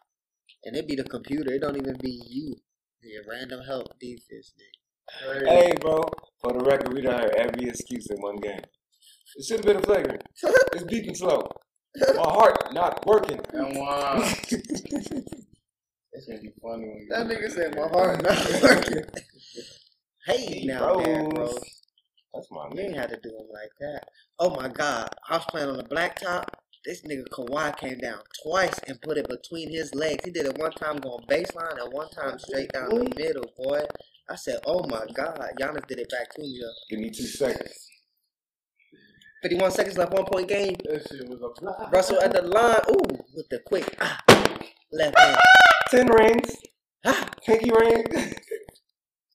[0.64, 1.52] And it be the computer.
[1.52, 2.56] It don't even be you.
[3.02, 5.40] Your random help defense nigga.
[5.40, 5.46] Crazy.
[5.46, 6.04] Hey, bro.
[6.40, 8.60] For the record, we done heard every excuse in one game.
[9.36, 10.22] It should have been a flagrant.
[10.72, 11.48] It's beeping slow.
[12.16, 13.40] My heart not working.
[13.52, 14.22] And one.
[16.12, 19.04] It's gonna be funny when you That nigga said my heart not working.
[20.26, 21.48] hey, He now there, bro.
[22.34, 22.96] That's my You ain't nigga.
[22.96, 24.04] had to do him like that.
[24.38, 25.08] Oh my god.
[25.28, 26.44] I was playing on the blacktop.
[26.84, 30.24] This nigga Kawhi came down twice and put it between his legs.
[30.24, 33.82] He did it one time going baseline and one time straight down the middle, boy.
[34.30, 35.52] I said, oh my god.
[35.60, 36.72] Giannis did it back to me though.
[36.88, 37.86] Give me two seconds.
[39.42, 40.74] 51 seconds left, one point game.
[40.84, 41.92] That shit was a block.
[41.92, 42.80] Russell at the line.
[42.90, 44.18] Ooh, with the quick ah,
[44.92, 45.38] left hand.
[45.90, 46.56] Ten rings.
[47.04, 48.04] Ah, Pinky ring.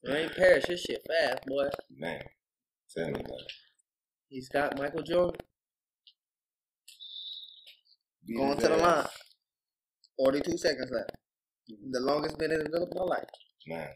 [0.03, 1.67] Rain Parrish, his shit fast, boy.
[1.97, 2.21] Man,
[2.95, 3.47] tell me that.
[4.29, 5.41] He's got Michael Jordan
[8.27, 9.05] Beat going his to the line.
[10.17, 11.11] 42 seconds left.
[11.91, 13.25] The longest minute of my life.
[13.67, 13.87] Man,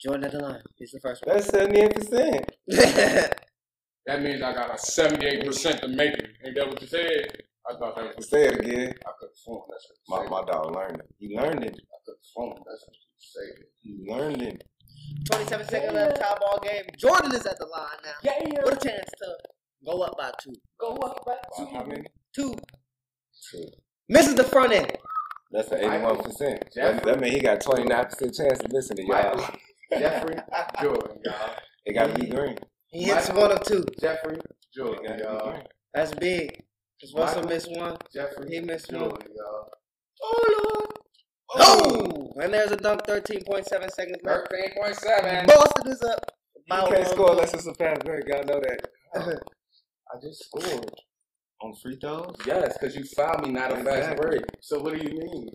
[0.00, 0.62] Jordan at the line.
[0.76, 1.36] He's the first one.
[1.36, 2.50] that's seventy-eight percent.
[4.06, 6.30] That means I got a 78% to make it.
[6.42, 7.42] Ain't that what you said?
[7.70, 8.94] I thought that was Say it again.
[9.06, 9.60] I could phone.
[9.70, 11.14] That's My what you my dog learned it.
[11.18, 11.74] He learned it.
[11.78, 12.54] I could phone.
[12.66, 13.64] That's what you said.
[13.82, 14.64] He learned it.
[15.30, 16.84] 27 seconds left, tie ball game.
[16.98, 18.12] Jordan is at the line now.
[18.22, 18.62] Yeah.
[18.62, 19.36] What a chance to
[19.84, 20.54] go up by two.
[20.80, 22.04] Go up back Wow, how many?
[22.34, 22.54] Two.
[23.50, 23.64] Two.
[24.08, 24.96] Misses the front end.
[25.50, 26.60] That's an eighty-one percent.
[26.74, 27.10] That, Jeffrey.
[27.12, 29.50] that means he got twenty-nine percent chance to listen to y'all.
[29.92, 30.36] Jeffrey
[30.82, 31.50] Jordan, y'all.
[31.86, 32.58] It got to be green.
[32.88, 33.84] He hits Michael- one of two.
[34.00, 34.38] Jeffrey
[34.74, 35.62] Jordan, y'all.
[35.94, 36.62] That's big.
[37.00, 37.96] Because Russell missed one.
[38.12, 39.02] Jeffrey He missed one.
[39.02, 39.70] Jordan, y'all.
[40.22, 40.92] Oh, Lord.
[41.54, 42.32] Oh!
[42.36, 42.40] oh.
[42.42, 44.48] And there's a dunk, 13.7 seconds left.
[44.52, 45.46] 13.7.
[45.46, 46.20] Boston is up.
[46.56, 48.24] You By can't score unless it's a fast break.
[48.28, 48.88] Y'all know that.
[50.14, 50.90] I just scored.
[51.60, 52.36] On free throws?
[52.46, 54.26] Yes, because you found me not a fast Exactly.
[54.26, 54.44] break.
[54.60, 55.48] So what do you mean?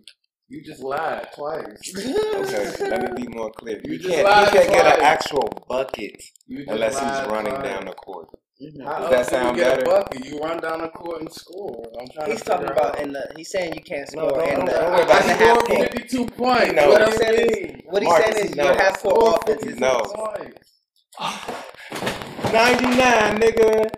[0.49, 1.65] You just lied twice.
[2.05, 3.79] Okay, let me be more clear.
[3.85, 7.53] You You, just can't, lied you can't get an actual bucket You unless he's running
[7.53, 7.63] twice.
[7.63, 8.27] down the court.
[8.61, 8.83] Mhm.
[8.85, 9.81] How Does that else do sound you get better?
[9.81, 10.25] a bucket?
[10.25, 11.83] You run down the court and score.
[11.99, 13.31] I'm trying He's to talking figure about in the.
[13.37, 14.71] He's saying you can't No, score don't- in don't- the.
[14.73, 15.37] don't worry in about the it.
[15.37, 15.91] half scored court.
[15.93, 16.73] 52 points.
[16.73, 16.89] No.
[16.89, 17.81] What What I'm he is, saying?
[17.89, 18.63] what he Marcus, said is no.
[18.65, 20.01] your half court Scored offense is No.
[22.53, 23.89] 99, nigga.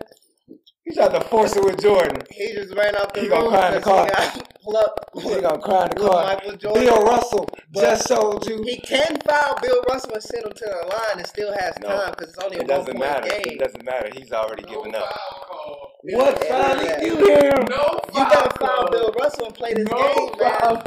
[0.85, 2.21] He tried to force it with Jordan.
[2.29, 4.07] He just ran out the He room gonna cry in the because car.
[4.35, 5.11] he pull up.
[5.15, 6.21] He gonna cry in the with car.
[6.21, 6.87] Michael Jordan.
[6.87, 8.63] Bill Russell But just showed you.
[8.63, 11.89] He can foul Bill Russell and send him to the line and still has No.
[11.89, 13.27] time because it's only a It one doesn't matter.
[13.27, 13.57] game.
[13.57, 14.09] It doesn't matter.
[14.13, 15.09] He's already No given up.
[15.09, 15.91] foul.
[16.01, 17.67] What Yeah, foul did you hear him?
[17.69, 18.91] No You gotta foul call.
[18.91, 20.83] Bill Russell and play this No game, foul man.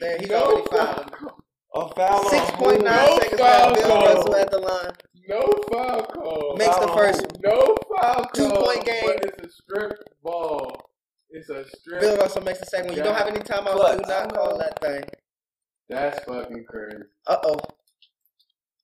[0.00, 1.06] There, he's No already fouled.
[1.18, 1.40] call.
[1.74, 2.84] A foul on Six point who?
[2.84, 3.74] nine No seconds foul left.
[3.74, 4.02] Bill call.
[4.02, 4.92] Russell at the line.
[5.28, 6.56] No foul call.
[6.56, 7.26] Makes the first.
[7.42, 8.30] No foul call.
[8.34, 9.02] Two point game.
[9.06, 10.90] But it's a strip ball.
[11.30, 12.00] It's a strip.
[12.00, 12.96] Bill Russell makes the second one.
[12.96, 13.72] You don't have any timeouts.
[13.72, 13.98] Clutch.
[13.98, 15.04] Do not call that thing.
[15.88, 17.02] That's fucking crazy.
[17.26, 17.60] Uh oh.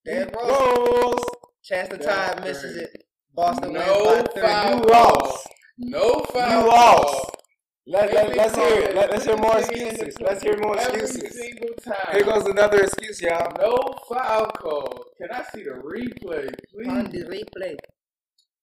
[0.04, 0.48] Dead Rose.
[0.48, 1.24] Rose.
[1.62, 3.04] Chance to That's tie misses it.
[3.34, 4.90] Boston No wins by foul three.
[4.90, 5.48] You lost.
[5.78, 7.36] No foul You lost.
[7.86, 8.94] Let, let, let's hear it.
[8.94, 10.14] Let, let's hear more excuses.
[10.20, 11.36] Let's hear more Every excuses.
[11.40, 12.12] single time.
[12.12, 13.52] Here goes another excuse, y'all.
[13.58, 13.76] No
[14.08, 15.04] foul call.
[15.18, 16.50] Can I see the replay,
[16.88, 17.24] On please?
[17.24, 17.76] the replay.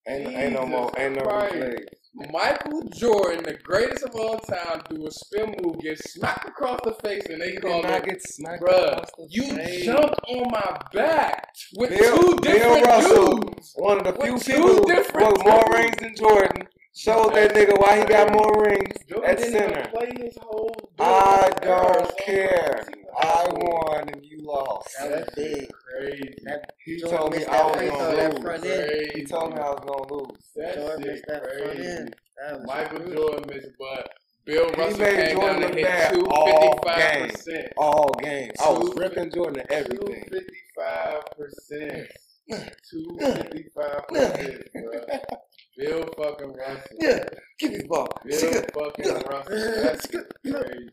[0.07, 0.91] Ain't, ain't no more.
[0.97, 1.55] Ain't no Christ.
[1.55, 2.31] replay.
[2.31, 6.93] Michael Jordan, the greatest of all time, do a spin move, get smacked across the
[7.03, 9.85] face, and they He call did not it, get smacked bruh, across the you face.
[9.85, 13.73] jumped on my back with Bill- two Bill different Russell, dudes.
[13.75, 17.53] One of the With few two people different with more rings than Jordan showed that
[17.53, 19.87] nigga why he got more rings Jordan at center.
[19.89, 22.87] play his whole I don't so care.
[23.19, 24.89] I won and you lost.
[24.99, 25.69] That was big.
[25.71, 26.33] Crazy.
[26.43, 28.41] That He Jordan told me I was gonna lose.
[28.43, 29.11] front end.
[29.15, 30.37] He told me I was gonna lose.
[30.55, 31.87] That Jordan shit missed that front crazy.
[31.87, 32.15] end.
[32.41, 33.29] That was Michael brutal.
[33.29, 34.09] Jordan missed, but
[34.45, 37.67] Bill He Russell made came Jordan down look and hit bad all fifty-five percent.
[37.77, 38.51] All game.
[38.63, 40.23] I was ripping Jordan at everything.
[40.31, 42.07] fifty-five percent.
[42.89, 45.01] Two fifty-five percent, bro.
[45.77, 46.97] Bill fucking Russell.
[46.99, 47.23] Yeah,
[47.59, 48.07] give me the ball.
[48.25, 49.83] Bill fucking Russell.
[49.83, 50.89] That's crazy.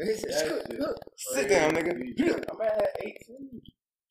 [0.00, 0.96] He said, That "Scoot.
[1.16, 2.44] Sit down, nigga.
[2.50, 3.60] I'm at eighteen.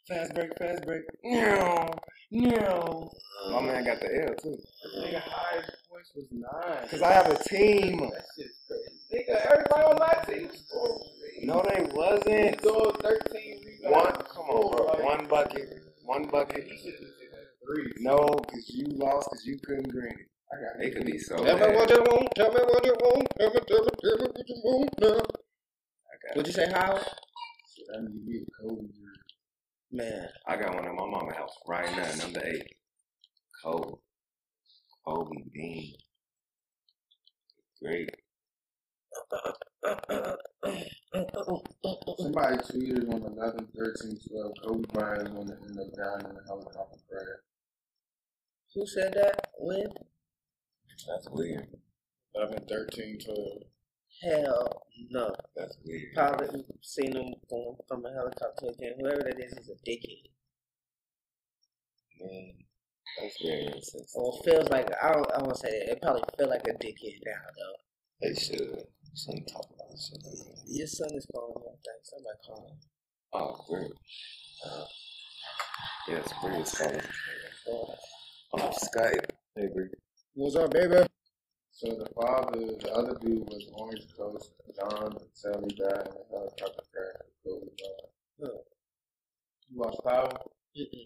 [0.08, 1.04] Fast break, fast break.
[1.24, 1.90] No,
[2.32, 3.12] no.
[3.52, 4.58] My man got the L too.
[5.00, 6.88] Nigga, highest points was nine.
[6.90, 8.00] Cause I have a team.
[8.02, 9.24] That shit's crazy.
[9.30, 11.02] Nigga, everybody on my team scored.
[11.44, 12.62] No, they wasn't.
[12.62, 13.96] scored thirteen rebounds.
[13.96, 15.06] One, come on, bro.
[15.06, 16.70] One bucket, one bucket.
[17.74, 18.04] He should have hit that three.
[18.04, 18.18] No,
[18.50, 20.30] cause you lost, cause you couldn't green it.
[20.52, 22.30] I got They could be so Tell me what you want.
[22.36, 23.28] Tell me what you want.
[23.40, 25.08] Tell me, tell me, tell me what you want now.
[25.10, 27.04] I got, What'd you say, Howard?
[27.90, 29.24] That means you get Kobe jersey.
[29.92, 32.76] Man, I got one at my mama house right now, number eight.
[33.64, 33.96] Kobe.
[35.06, 35.96] Kobe Bean.
[37.84, 38.10] Great.
[42.20, 46.38] Somebody tweeted on 11 13 12 Kobe Bryant is going to end up dying in
[46.38, 47.28] a helicopter crash.
[48.74, 49.50] Who said that?
[49.60, 49.88] When?
[51.08, 51.68] That's weird.
[52.36, 53.48] 11, 13, 12.
[54.24, 55.34] Hell no.
[55.56, 56.14] That's weird.
[56.16, 58.94] Probably seen him going from a helicopter again.
[59.00, 60.30] Whoever that is is a dickhead.
[62.20, 62.54] Man,
[63.22, 64.08] that's very insensitive.
[64.16, 65.32] Or feels like I don't.
[65.34, 65.92] I won't say that.
[65.92, 67.78] It probably feel like a dickhead now though.
[68.28, 68.84] They should.
[69.16, 70.24] Shouldn't talk about this shit.
[70.26, 70.64] like that.
[70.68, 71.70] Your son is calling me.
[71.70, 72.74] I think somebody calling.
[72.74, 72.80] him.
[73.34, 73.92] Oh, great.
[74.66, 74.86] Uh,
[76.08, 76.62] yes, calling.
[76.62, 77.00] Oh,
[78.58, 79.30] On Skype.
[79.56, 79.90] Hey, Bree.
[80.34, 81.06] What's up, baby?
[81.70, 86.84] So the father, the other dude was Orange Coast, John Telly died in a helicopter
[86.90, 87.70] crash with Kobe
[88.40, 88.62] Bryant.
[89.70, 90.30] You watch Power?
[90.74, 91.06] Mm-mm.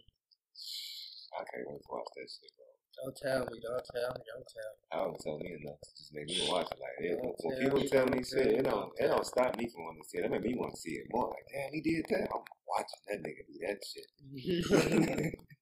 [1.35, 2.71] I can't wait to watch that shit, bro.
[3.03, 3.59] Don't tell me.
[3.59, 4.21] Don't tell me.
[4.31, 4.83] Don't tell me.
[4.91, 6.79] I don't tell me enough to just make me watch it.
[6.79, 9.57] Like, it, when tell people me, tell me shit, tell it don't, it don't stop
[9.57, 10.25] me from wanting to see it.
[10.25, 11.27] It make me want to see it more.
[11.27, 12.29] Like, damn, he did that.
[12.31, 15.35] I'm watching that nigga do that shit.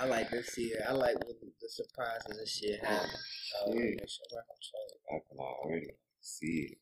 [0.00, 0.80] I like to see it.
[0.88, 3.10] I like when the, the surprises and shit happen.
[3.10, 3.74] Uh, Yeah.
[3.80, 4.90] make sure I control.
[5.10, 6.78] I can already see it.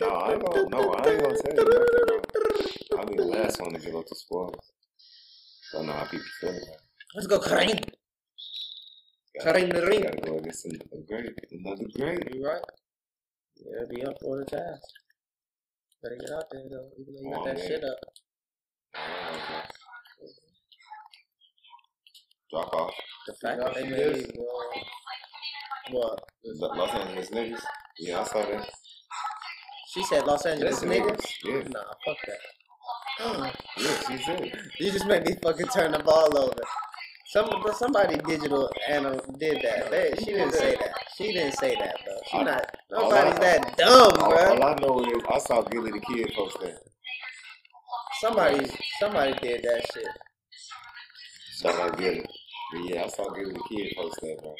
[0.00, 2.98] No, I ain't gonna, no, I ain't gonna tell you nothing.
[2.98, 4.72] I'll be the last one to give up the spoilers.
[5.72, 6.80] Don't know how people feel about.
[7.14, 7.84] Let's go, Kareem.
[9.42, 10.02] Kareem the ring.
[10.02, 12.34] Gotta go against another great, another great.
[12.34, 12.62] You right?
[13.56, 14.82] Yeah, be up for the task.
[16.02, 17.68] Better get out there though, even though you got Oh, that man.
[17.68, 17.98] shit up.
[22.50, 22.94] Drop off.
[23.26, 24.24] The fact that they see made this?
[24.24, 24.80] uh,
[25.92, 26.20] what?
[26.44, 27.62] The Los Angeles niggas.
[27.98, 28.70] Yeah, I saw that.
[29.94, 31.26] She said Los Angeles Listen, niggas.
[31.44, 33.54] Yeah, Nah, fuck that.
[33.78, 34.52] yeah, she said.
[34.78, 36.54] You just made me fucking turn the ball over.
[37.26, 39.90] Some somebody digital and did that.
[39.90, 40.94] They, she didn't say that.
[41.16, 42.14] She didn't say that, bro.
[42.30, 42.76] She I- not.
[42.90, 44.38] Nobody's I- that dumb, All, bro.
[44.54, 46.78] all I know is I saw Gillie Da Kid post that.
[48.20, 50.06] Somebody, somebody did that shit.
[51.62, 52.26] Shout out Gillie.
[52.72, 54.54] But yeah, I saw Gillie Da Kid post that, bro.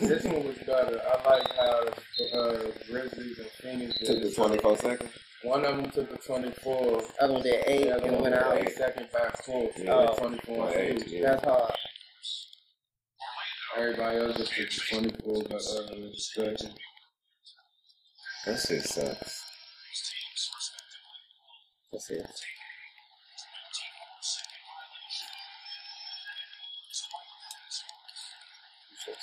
[0.00, 1.00] This one was better.
[1.02, 2.56] I like how uh,
[2.90, 4.34] Grizzlies and Phoenix Took the did.
[4.34, 5.10] 24 seconds.
[5.42, 8.34] One of them took the 24, Other one did eight the other and went went
[8.34, 8.56] out.
[8.56, 9.70] eight second back full.
[9.76, 9.92] Yeah.
[9.92, 10.14] Oh.
[10.18, 11.22] 24 and eight, yeah.
[11.30, 11.72] That's hard.
[13.76, 14.80] Everybody else just took the
[15.22, 16.74] 24 but uh, second.
[18.46, 19.44] That shit sucks.
[21.92, 22.26] That's it.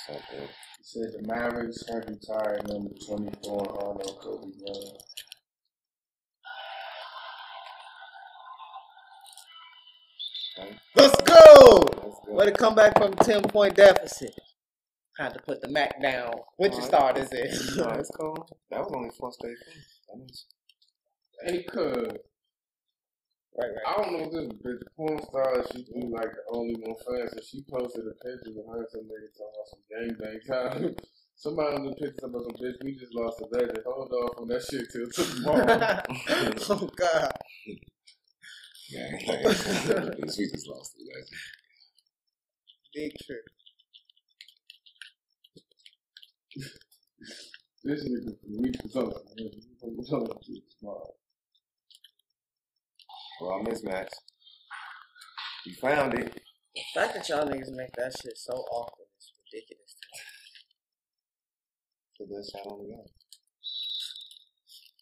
[0.06, 0.52] Shit sucks.
[0.78, 5.02] He said the Mavericks have retired number 24 and Arnold Kobe Bryant.
[10.94, 11.78] Let's go.
[12.02, 12.32] Let's go.
[12.34, 14.32] Way to come back from ten point deficit.
[15.18, 16.32] Had to put the Mac down.
[16.56, 16.88] What you Alright.
[16.88, 17.76] started this?
[17.76, 18.48] No, it's cool.
[18.70, 20.00] That was only four straight points.
[20.08, 20.46] That means-
[21.44, 22.18] Hey, cuz.
[23.58, 23.86] Right, right.
[23.86, 27.40] I don't know this bitch, porn star, she do like the only one fan, so
[27.48, 30.96] she posted a picture of her and some nigga talking about some gang gangbang time.
[31.38, 33.78] Somebody on the picture about some bitch, we just lost a legend.
[33.86, 35.66] Hold off on that shit till tomorrow.
[36.70, 37.32] oh God.
[38.88, 41.40] Yeah, like, we just lost the legend.
[42.94, 43.44] Big trip.
[47.84, 49.10] this nigga from week was over.
[49.38, 49.50] man.
[49.52, 51.14] He was over till tomorrow.
[53.40, 54.08] Well, mismatch.
[55.66, 56.32] We found it.
[56.74, 59.94] The fact that y'all niggas make that shit so often is ridiculous.
[62.18, 62.28] to me.
[62.28, 63.04] The best shot on the game.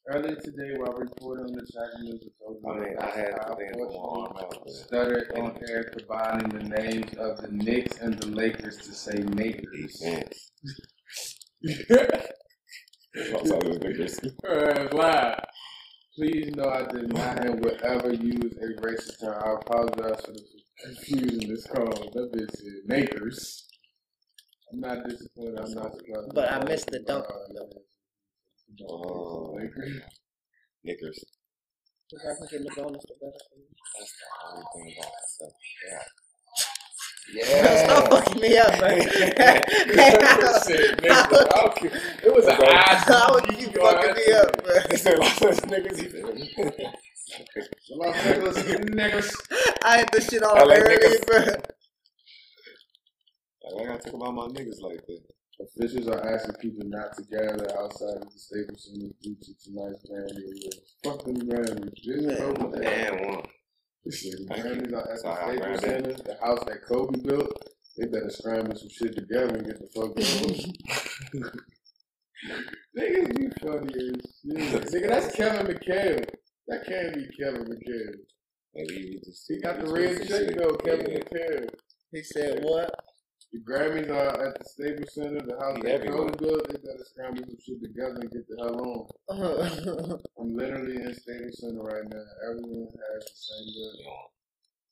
[0.07, 3.31] Earlier today, while reporting on the China News, I told you I mean, I had
[3.37, 7.99] to how think of one arm stuttered on air combining the names of the Knicks
[8.01, 9.99] and the Lakers to say Nakers.
[9.99, 10.51] Defense.
[13.33, 14.21] Los Angeles Lakers.
[14.93, 15.41] Live.
[16.17, 19.35] Please know I did not and will ever use a racist term.
[19.45, 20.43] I apologize for the
[20.85, 21.87] confusion this call.
[21.87, 23.67] That bitch said Makers.
[24.73, 25.59] I'm not disappointed.
[25.59, 26.35] I'm not surprised.
[26.35, 27.69] But I missed the dunk on them.
[28.89, 30.03] Oh, Lakers.
[30.85, 31.25] Knickers.
[32.11, 33.67] If I can get the bonus, the better for you.
[33.99, 35.53] That's the only thing about myself.
[35.91, 36.24] Yeah.
[37.29, 39.01] Stop fucking me up, man.
[39.03, 41.11] Said Nakers.
[41.11, 41.85] I don't.
[42.23, 43.03] It was an eye.
[43.07, 44.97] How would you fucking me up, man?
[44.99, 45.99] Said Los Angeles Lakers.
[45.99, 46.09] He.
[47.91, 49.35] Los Angeles niggas.
[49.85, 51.27] I had this shit all LA early, niggas.
[51.27, 51.39] bro.
[53.67, 55.21] I gotta talk about my niggas like that.
[55.61, 60.05] Officials are asking people not to gather outside of the Staples Center due to tonight's
[60.11, 60.97] Awards.
[61.03, 61.95] Fuck them Grammys.
[62.05, 62.85] This Man.
[62.85, 63.45] And one.
[64.11, 65.81] Shit, the Grammys are at the grabbed Staples it.
[65.81, 67.69] Center, the house that Kobe built.
[67.97, 71.51] They better scramble some shit together and get the fuck going.
[72.99, 74.93] Niggas be funny as shit.
[74.93, 76.25] Nigga, that's Kevin McHale.
[76.69, 78.15] That can't be Kevin McHale.
[78.75, 81.19] Maybe he just He got the red just check though, Kevin Yeah.
[81.21, 81.69] McHale.
[82.13, 82.95] He said what?
[83.55, 86.27] The Grammys are at the Staples Center, the house He that everywhere.
[86.31, 86.69] Kobe built.
[86.69, 90.19] They better scramble some shit together and get the hell on.
[90.41, 92.25] I'm literally in Staples Center right now.
[92.51, 93.95] Everyone has the same look.
[94.01, 94.11] Yeah.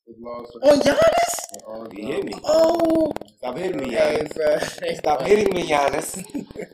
[0.07, 1.61] With lost Giannis?
[1.67, 2.33] Oh, all He hit me.
[2.45, 4.97] Oh, Stop hitting me, hey, Giannis.
[4.97, 6.23] Stop hitting me, Giannis.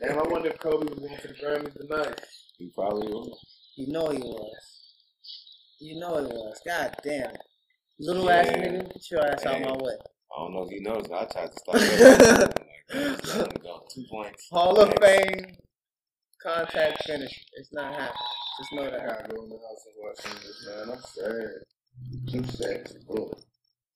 [0.00, 2.20] Damn, I wonder if Kobe was going for the Grammys tonight.
[2.58, 3.36] he probably was.
[3.76, 4.80] You know he was.
[5.80, 6.60] You know he was.
[6.64, 7.38] God damn it.
[7.98, 8.58] Little ass Yeah.
[8.58, 9.64] nigga, get your ass out Hey.
[9.64, 9.92] my way.
[10.34, 12.66] I don't know if you noticed, but I tried to stop that.
[12.94, 13.82] like, let him go.
[13.92, 14.48] Two points.
[14.50, 15.56] Hall of Fame
[16.42, 17.44] contact finish.
[17.54, 18.12] It's not happening.
[18.58, 19.06] Just know I that.
[19.06, 20.90] gotta go in the house and watch this, man.
[20.92, 21.50] I'm sad.
[22.30, 23.38] Too sad to book.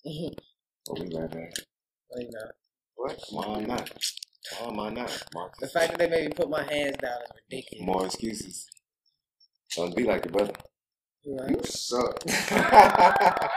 [0.07, 1.55] Oh, we right back.
[2.13, 2.53] No, you're not.
[2.97, 3.21] What?
[3.31, 3.91] Why am I not?
[4.61, 5.61] Why am I not, Marcus?
[5.61, 7.87] The fact that they made me put my hands down is ridiculous.
[7.87, 8.67] More excuses.
[9.77, 10.53] Don't be like your brother.
[11.25, 11.51] You right?
[11.51, 12.23] You suck.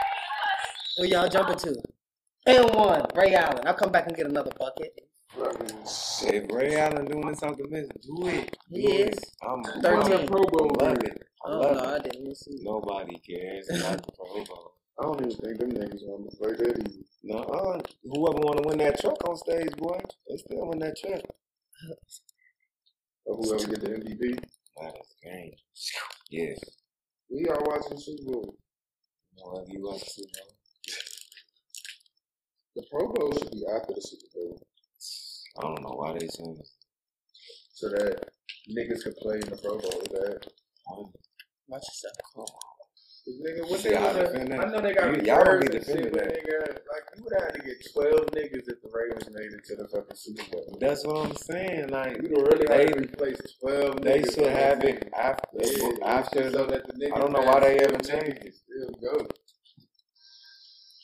[0.96, 1.76] Where y'all jumping to?
[2.46, 3.62] And one, Ray Allen.
[3.66, 4.92] I'll come back and get another bucket.
[5.36, 5.78] Fucking
[6.22, 8.56] if Ray Allen doing this off the bench, do it.
[8.70, 9.18] He Do is.
[9.18, 9.24] it.
[9.42, 10.26] I'm Thirteen.
[10.26, 11.22] Pro Bowl I love it.
[11.46, 12.58] I Oh love no, I didn't see.
[12.62, 14.72] Nobody cares about the Pro Bowl.
[14.98, 17.04] I don't even think them niggas want to play that either.
[17.24, 20.96] No, uh, whoever want to win that truck on stage, boy, they still win that
[20.98, 21.22] truck.
[23.26, 24.38] Or whoever get the MVP.
[24.80, 25.52] That is game.
[26.30, 26.54] Yeah.
[27.30, 28.56] We are watching Super Bowl.
[29.36, 30.57] Whoever you want to see, bro.
[32.78, 34.66] The Pro Bowl should be after the Super Bowl.
[35.58, 36.76] I don't know why they saying this.
[37.74, 38.28] So that
[38.70, 40.02] niggas can play in the Pro Bowl.
[40.12, 40.46] That
[41.66, 42.14] Watch yourself.
[42.36, 44.60] Cause nigga, what See, they y'all was defend that.
[44.60, 46.28] I know they got You- y'all don't be and shit, defending that.
[46.28, 49.76] nigga, like you would have to get twelve niggas if the Ravens made it to
[49.76, 50.78] the fucking Super Bowl.
[50.80, 51.88] That's what I'm saying.
[51.88, 54.34] Like, You don't really have to They- replace twelve they niggas.
[54.34, 55.10] should on have that it team.
[55.14, 55.48] after.
[55.60, 58.08] Yeah, after so the, that the niggas I don't know why they still ever niggas
[58.08, 59.26] changed can Still go.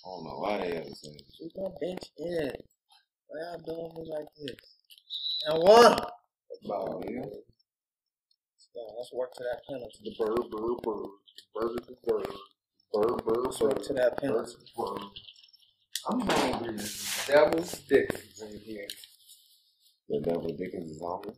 [0.04, 1.00] I don't know why they ever this.
[1.38, 2.52] Keep that bench in.
[3.26, 4.56] Why y'all doing me like this?
[5.46, 5.98] And one.
[6.70, 7.24] Oh, yeah.
[8.98, 9.98] Let's work to that penalty.
[10.04, 11.06] The bird, bird, bird,
[11.54, 12.26] bird, is the bird,
[12.92, 14.52] bird, bird, Let's work to that penalty.
[14.58, 15.02] the bird.
[16.10, 16.84] I'm hungry.
[17.26, 18.88] Devil's Dickens in here.
[20.08, 21.34] The Devil Dickens is on me.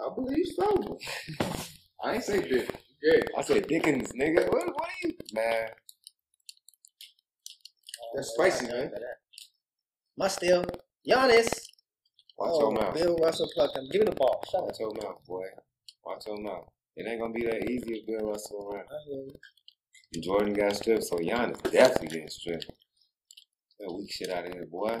[0.00, 0.98] I believe so.
[2.04, 2.70] I ain't say Dick.
[3.02, 4.50] Yeah, I said Dickens, nigga.
[4.50, 5.68] What, what are you, man?
[8.20, 8.90] That's spicy, man.
[10.18, 10.62] My steal.
[11.08, 11.48] Giannis.
[12.36, 12.94] Watch oh, your mouth.
[12.94, 13.88] Bill Russell plucked him.
[13.90, 14.44] Give me the ball.
[14.50, 14.66] Shut up.
[14.66, 15.46] Watch your mouth, boy.
[16.04, 16.68] Watch your mouth.
[16.96, 18.84] It ain't gonna be that easy if Bill Russell around.
[20.12, 20.20] You.
[20.20, 22.66] Jordan got stripped, so Giannis definitely getting stripped.
[23.78, 25.00] That weak shit out of here, boy.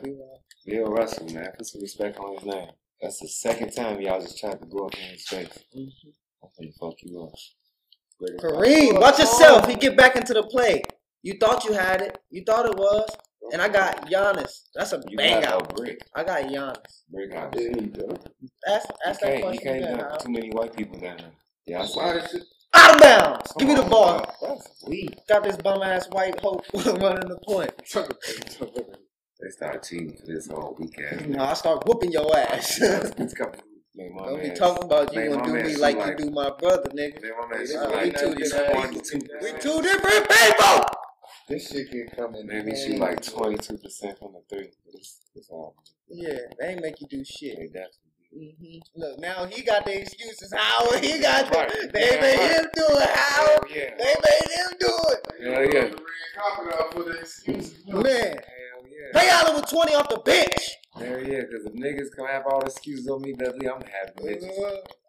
[0.64, 1.52] Bill Russell, man.
[1.58, 2.70] Put some respect on his name.
[3.02, 5.58] That's the second time y'all just tried to go up in his face.
[5.76, 5.90] Mhm.
[6.42, 7.34] I'm finna fuck you up.
[8.40, 9.66] Kareem, watch yourself.
[9.68, 10.82] He get back into the play.
[11.22, 12.18] You thought you had it.
[12.30, 13.08] You thought it was.
[13.52, 14.52] And I got Giannis.
[14.74, 15.76] That's a You bang got out.
[15.76, 15.98] brick.
[16.14, 17.02] I got Giannis.
[17.10, 17.52] Brick out.
[17.52, 18.16] there you go.
[18.68, 19.98] Ask, ask that can't, you question can't again.
[19.98, 21.32] have too many white people down there.
[21.66, 22.42] Yeah, I saw this shit?
[22.74, 23.52] Out of bounds.
[23.58, 24.32] Give me the ball.
[24.40, 25.18] That's weak.
[25.28, 27.72] Got this bum ass white hope running the point.
[29.42, 31.22] They start cheating for this whole week ass.
[31.26, 32.78] No, I start whooping your ass.
[32.78, 36.50] Man, Don't be talking about you man, gonna do me like like- you do my
[36.58, 37.22] brother, nigga.
[37.22, 38.92] Man, my man, like we two different
[39.42, 40.84] We two different people.
[41.50, 42.46] This shit can come in.
[42.46, 44.70] Maybe she like 22% from the three.
[44.94, 45.76] It's, it's all.
[46.08, 47.58] Yeah, they ain't make you do shit.
[47.58, 47.90] They definitely
[48.32, 50.54] hmm Look, now he got the excuses.
[50.56, 51.58] How he got the.
[51.58, 51.92] Right.
[51.92, 52.52] They Yeah, made right.
[52.52, 53.10] him do it.
[53.10, 53.90] Howard, Hell yeah.
[53.98, 55.44] they made him do it.
[55.44, 55.80] Hell yeah.
[55.80, 55.94] Red
[56.36, 57.86] carpet off for the excuses.
[57.88, 59.20] Man, Hell yeah.
[59.20, 60.70] Ray Allen with twenty off the bench.
[61.10, 64.38] Hell yeah, because if niggas can have all the excuses on me, Dudley, I'm happy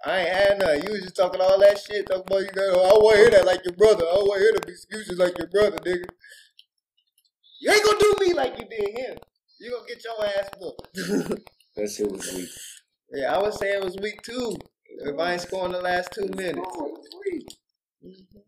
[0.04, 0.82] I ain't had none.
[0.82, 2.08] You was just talking all that shit.
[2.08, 2.74] Talking about you got.
[2.74, 4.04] I want to hear that like your brother.
[4.04, 6.06] I want to hear the excuses like your brother, nigga.
[7.60, 9.18] You ain't gonna do me like you did him.
[9.60, 11.44] You gonna get your ass whooped.
[11.78, 12.50] That shit was weak.
[13.14, 14.58] yeah, I would say it was week two.
[15.06, 16.60] If I ain't scoring the last two minutes.
[16.68, 17.48] Oh, it was weak.
[18.04, 18.42] Mhm.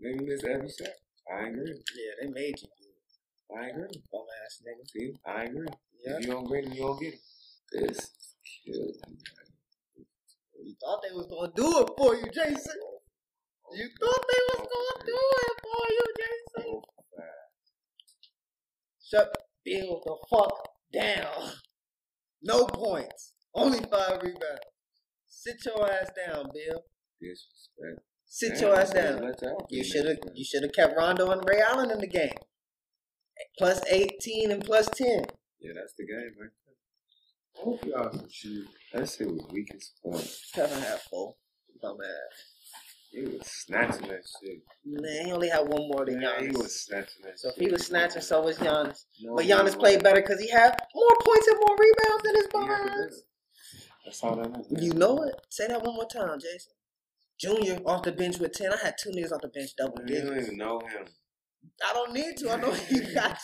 [0.00, 0.88] Maybe miss every shot.
[1.32, 1.70] I agree.
[1.70, 3.56] Yeah, they made you do it.
[3.56, 4.02] I agree.
[4.12, 4.90] Bum ass nigga.
[4.90, 5.68] See, I agree.
[6.06, 6.16] Yeah.
[6.16, 7.20] If you don't agree, you don't get it.
[7.72, 8.10] This
[8.64, 9.16] killed me.
[10.64, 12.80] You thought they was gonna do it for you, Jason.
[13.74, 16.80] You thought they was gonna do it for you, Jason.
[19.10, 19.28] Shut
[19.64, 21.52] Bill the fuck down.
[22.42, 23.34] No points.
[23.54, 24.60] Only five rebounds.
[25.26, 26.82] Sit your ass down, Bill.
[27.20, 28.06] Disrespect.
[28.26, 29.22] Sit Damn, your ass down.
[29.70, 32.36] You get should have you should have kept Rondo and Ray Allen in the game.
[33.58, 35.24] Plus eighteen and plus ten.
[35.66, 36.50] Yeah, that's the game, man.
[37.54, 38.64] Hope y'all some shit.
[38.92, 40.20] That shit was weak as fuck.
[40.20, 41.38] Seven half full.
[41.82, 42.44] Bum ass.
[43.10, 44.58] He was snatching that shit.
[44.84, 47.64] Man, he only had one more than Man, he was snatching that So if shit.
[47.64, 49.04] he was snatching, so was Giannis.
[49.22, 49.80] No, But Giannis wasn't.
[49.80, 52.78] played better because he had more points and more rebounds than his He bum had
[52.86, 52.96] the ass.
[52.98, 53.16] better.
[54.04, 54.66] That's all that matters.
[54.84, 55.34] You know it.
[55.48, 56.72] Say that one more time, Jason.
[57.40, 58.72] Junior off the bench with ten.
[58.72, 61.06] I had two niggas off the bench double Man, You don't even know him.
[61.88, 62.50] I don't need to.
[62.52, 63.38] I know you got,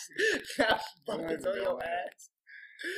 [0.58, 2.28] got buckets on your ass.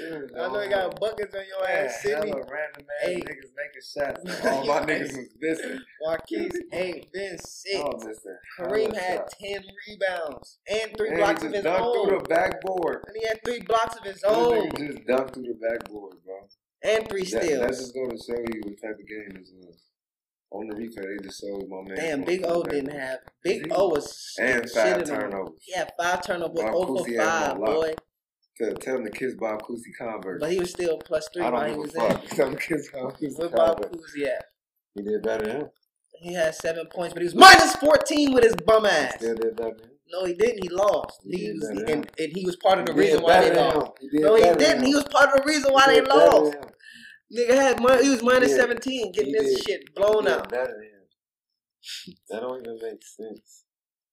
[0.08, 2.30] I know you got buckets on your ass, Sydney.
[2.30, 3.16] Hella random ass Hey.
[3.16, 3.82] niggas making
[4.24, 4.44] shots.
[4.46, 5.80] All my niggas was missing.
[6.02, 7.84] Marquise ain't been sick.
[8.58, 9.34] Kareem had shots.
[9.38, 12.08] ten rebounds and three And blocks he of his dunked own.
[12.08, 13.04] through the backboard.
[13.08, 16.16] And he had three blocks of his This own nigga just dunked through the backboard,
[16.24, 16.48] bro.
[16.82, 17.60] and three That, steals.
[17.60, 19.82] that's just going to show you what type of game this was.
[20.54, 21.96] On the replay, they just showed my man.
[21.96, 23.18] Damn, Big O didn't have.
[23.42, 25.54] Big O was And five turnovers.
[25.60, 27.74] He had five turnovers, Bob oh over Cousy five, him on lock.
[27.74, 27.94] boy.
[28.56, 30.38] Tell, tell him to kiss Bob Cousy Converse.
[30.40, 32.12] But he was still plus three I while he don't was give a in.
[32.12, 32.24] fuck.
[32.36, 34.44] Tell him to kiss Bob Cousy Where Bob Cousy at?
[34.94, 35.70] He did better than him.
[36.20, 39.16] He had seven points, but he was minus fourteen with his bum ass.
[39.16, 39.90] Still did better than him.
[40.12, 40.62] No, he didn't.
[40.62, 41.20] He lost.
[41.24, 43.90] He He was, and, and he was part of the He reason why they lost.
[44.00, 44.84] He No, he didn't.
[44.84, 46.56] He was part of the reason why He they lost.
[47.30, 47.48] Than him.
[47.50, 48.56] Nigga had mon- he was minus did.
[48.60, 49.64] seventeen, getting this did.
[49.64, 50.48] shit blown He did out.
[50.50, 50.80] better.
[52.30, 53.64] That don't even make sense.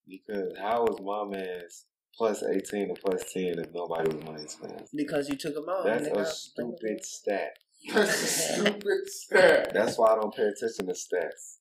[0.08, 1.86] Because how was my man's
[2.18, 4.86] plus 18 or plus 10 if nobody was minus 10?
[4.94, 5.86] Because you took him out.
[5.86, 6.20] That's nigga.
[6.22, 7.58] a stupid stat.
[7.94, 9.72] That's a stupid stat.
[9.74, 11.60] That's why I don't pay attention to stats.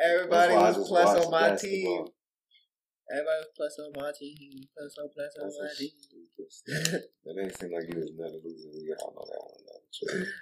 [0.00, 2.04] Everybody That's why I was plus on my basketball.
[2.04, 2.12] team.
[3.12, 4.60] Everybody was plus on my team.
[4.76, 5.90] Plus on plus on That's my team.
[6.00, 7.02] stupid stat.
[7.24, 8.72] It ain't seem like you was never losing.
[8.74, 9.62] We all know that one.
[9.66, 9.75] Though.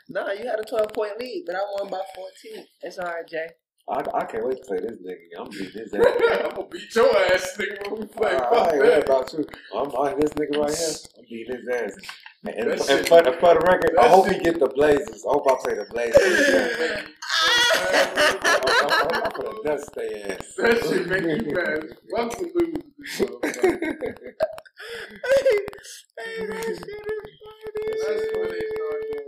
[0.09, 2.67] Nah, you had a twelve point lead, but I won by fourteen.
[2.83, 3.49] It's all right, Jay.
[3.87, 5.39] I, I can't wait to play this nigga.
[5.39, 6.01] I'm beating his I'm
[6.55, 8.31] gonna beat your ass, nigga, when we play.
[8.31, 9.45] Fuck I ain't worried about you.
[9.75, 10.89] I'm on this nigga right here.
[11.19, 11.93] I'm beating his ass.
[12.47, 14.69] And, and, That and for, the, for the record, I hope shit- he get the
[14.69, 15.25] Blazers.
[15.29, 16.49] I hope I play the Blazers.
[18.83, 20.55] I'm, gonna dust their ass.
[20.57, 21.97] That shit make you mad.
[22.17, 23.81] Fuck to lose this motherfucker.
[26.17, 29.24] hey, that shit is That's funny.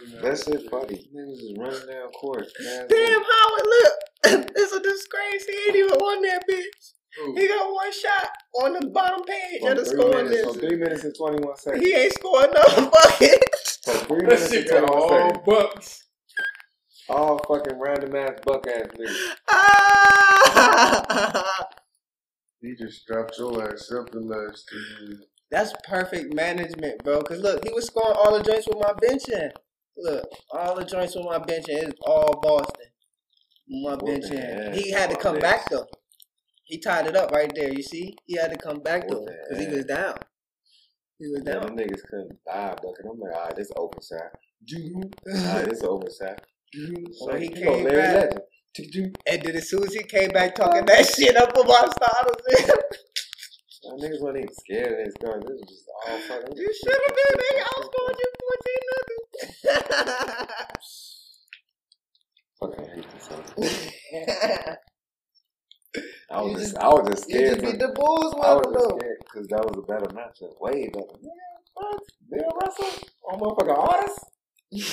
[0.00, 0.10] it, buddy.
[0.10, 0.22] doing some work in there.
[0.22, 1.08] That shit funny.
[1.14, 2.46] Niggas just running down court.
[2.60, 3.94] Man, Damn, Howard, look.
[4.56, 5.46] it's a disgrace.
[5.46, 6.92] He ain't even on that bitch.
[7.20, 7.34] Ooh.
[7.36, 8.28] He got one shot
[8.62, 10.60] on the bottom page For of the three scoring minutes, list.
[10.60, 11.84] for three minutes and 21 seconds.
[11.84, 13.44] He ain't scored no bucket.
[13.84, 15.44] For three minutes shit and got 21 all seconds.
[15.46, 16.04] bucks.
[17.08, 19.16] All fucking random ass buck ass niggas.
[19.48, 21.66] Ah!
[22.60, 25.20] He just dropped your ass something last year.
[25.48, 27.22] That's perfect management, bro.
[27.22, 29.52] Cause look, he was scoring all the joints with my benching.
[29.98, 32.86] Look, all the joints with my benching is all Boston.
[33.68, 34.74] My Whoop benching.
[34.74, 35.42] He had to come this.
[35.42, 35.86] back though.
[36.64, 37.72] He tied it up right there.
[37.72, 40.18] You see, he had to come back though, cause he was down.
[41.18, 41.66] He was down.
[41.66, 43.06] them niggas couldn't buy a bucket.
[43.10, 44.32] I'm like, alright, this overshot.
[45.26, 46.40] Alright, this overshot.
[47.12, 48.14] So he came Larry back.
[48.14, 49.18] Legend.
[49.26, 52.70] And then as soon as he came back talking that shit up about starters,
[53.86, 55.42] Niggas wasn't even scared of this guard.
[55.42, 56.56] This was just all fucking.
[56.56, 57.36] you should have been.
[57.38, 59.22] They outscored you fourteen nothing.
[62.60, 63.28] Fucking hate this.
[66.30, 67.60] I was just, just- I was just you scared.
[67.60, 70.60] just beat the Bulls I was just scared because that was a better matchup.
[70.60, 71.18] Way better.
[71.22, 71.98] Yeah?
[72.30, 73.08] Bill Russell?
[73.30, 74.20] Oh, motherfucking artist?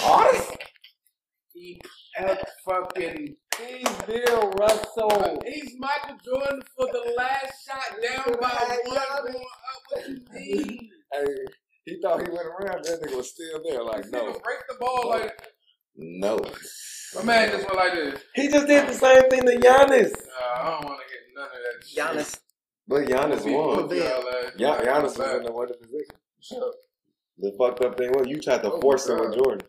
[0.04, 0.52] Artist?
[1.58, 1.80] He
[2.66, 3.38] fucking.
[3.58, 5.40] He's Bill Russell.
[5.46, 9.44] He's Michael Jordan for the last shot down by one, going up.
[9.90, 10.90] What you mean?
[11.14, 11.26] Hey,
[11.86, 12.84] he thought he went around.
[12.86, 13.84] That nigga was still there.
[13.84, 14.24] Like, no.
[14.26, 15.32] Break the ball like
[15.96, 16.38] No.
[17.16, 18.22] my man just went like this.
[18.36, 20.12] He just did the same thing to Giannis.
[20.12, 21.98] Uh, I don't want to get none of that shit.
[22.28, 22.40] Giannis.
[22.88, 23.78] But Giannis won.
[23.88, 24.52] Whoop y'all ass.
[24.58, 26.16] Gian- Giannis was in the winning position.
[26.42, 26.72] Shut up.
[27.38, 29.30] The fucked up thing was you tried to Oh, force it God.
[29.30, 29.68] with Jordan.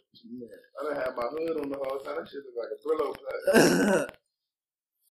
[0.78, 2.16] I done had my hood on the whole time.
[2.18, 4.08] That shit look like a Brillo.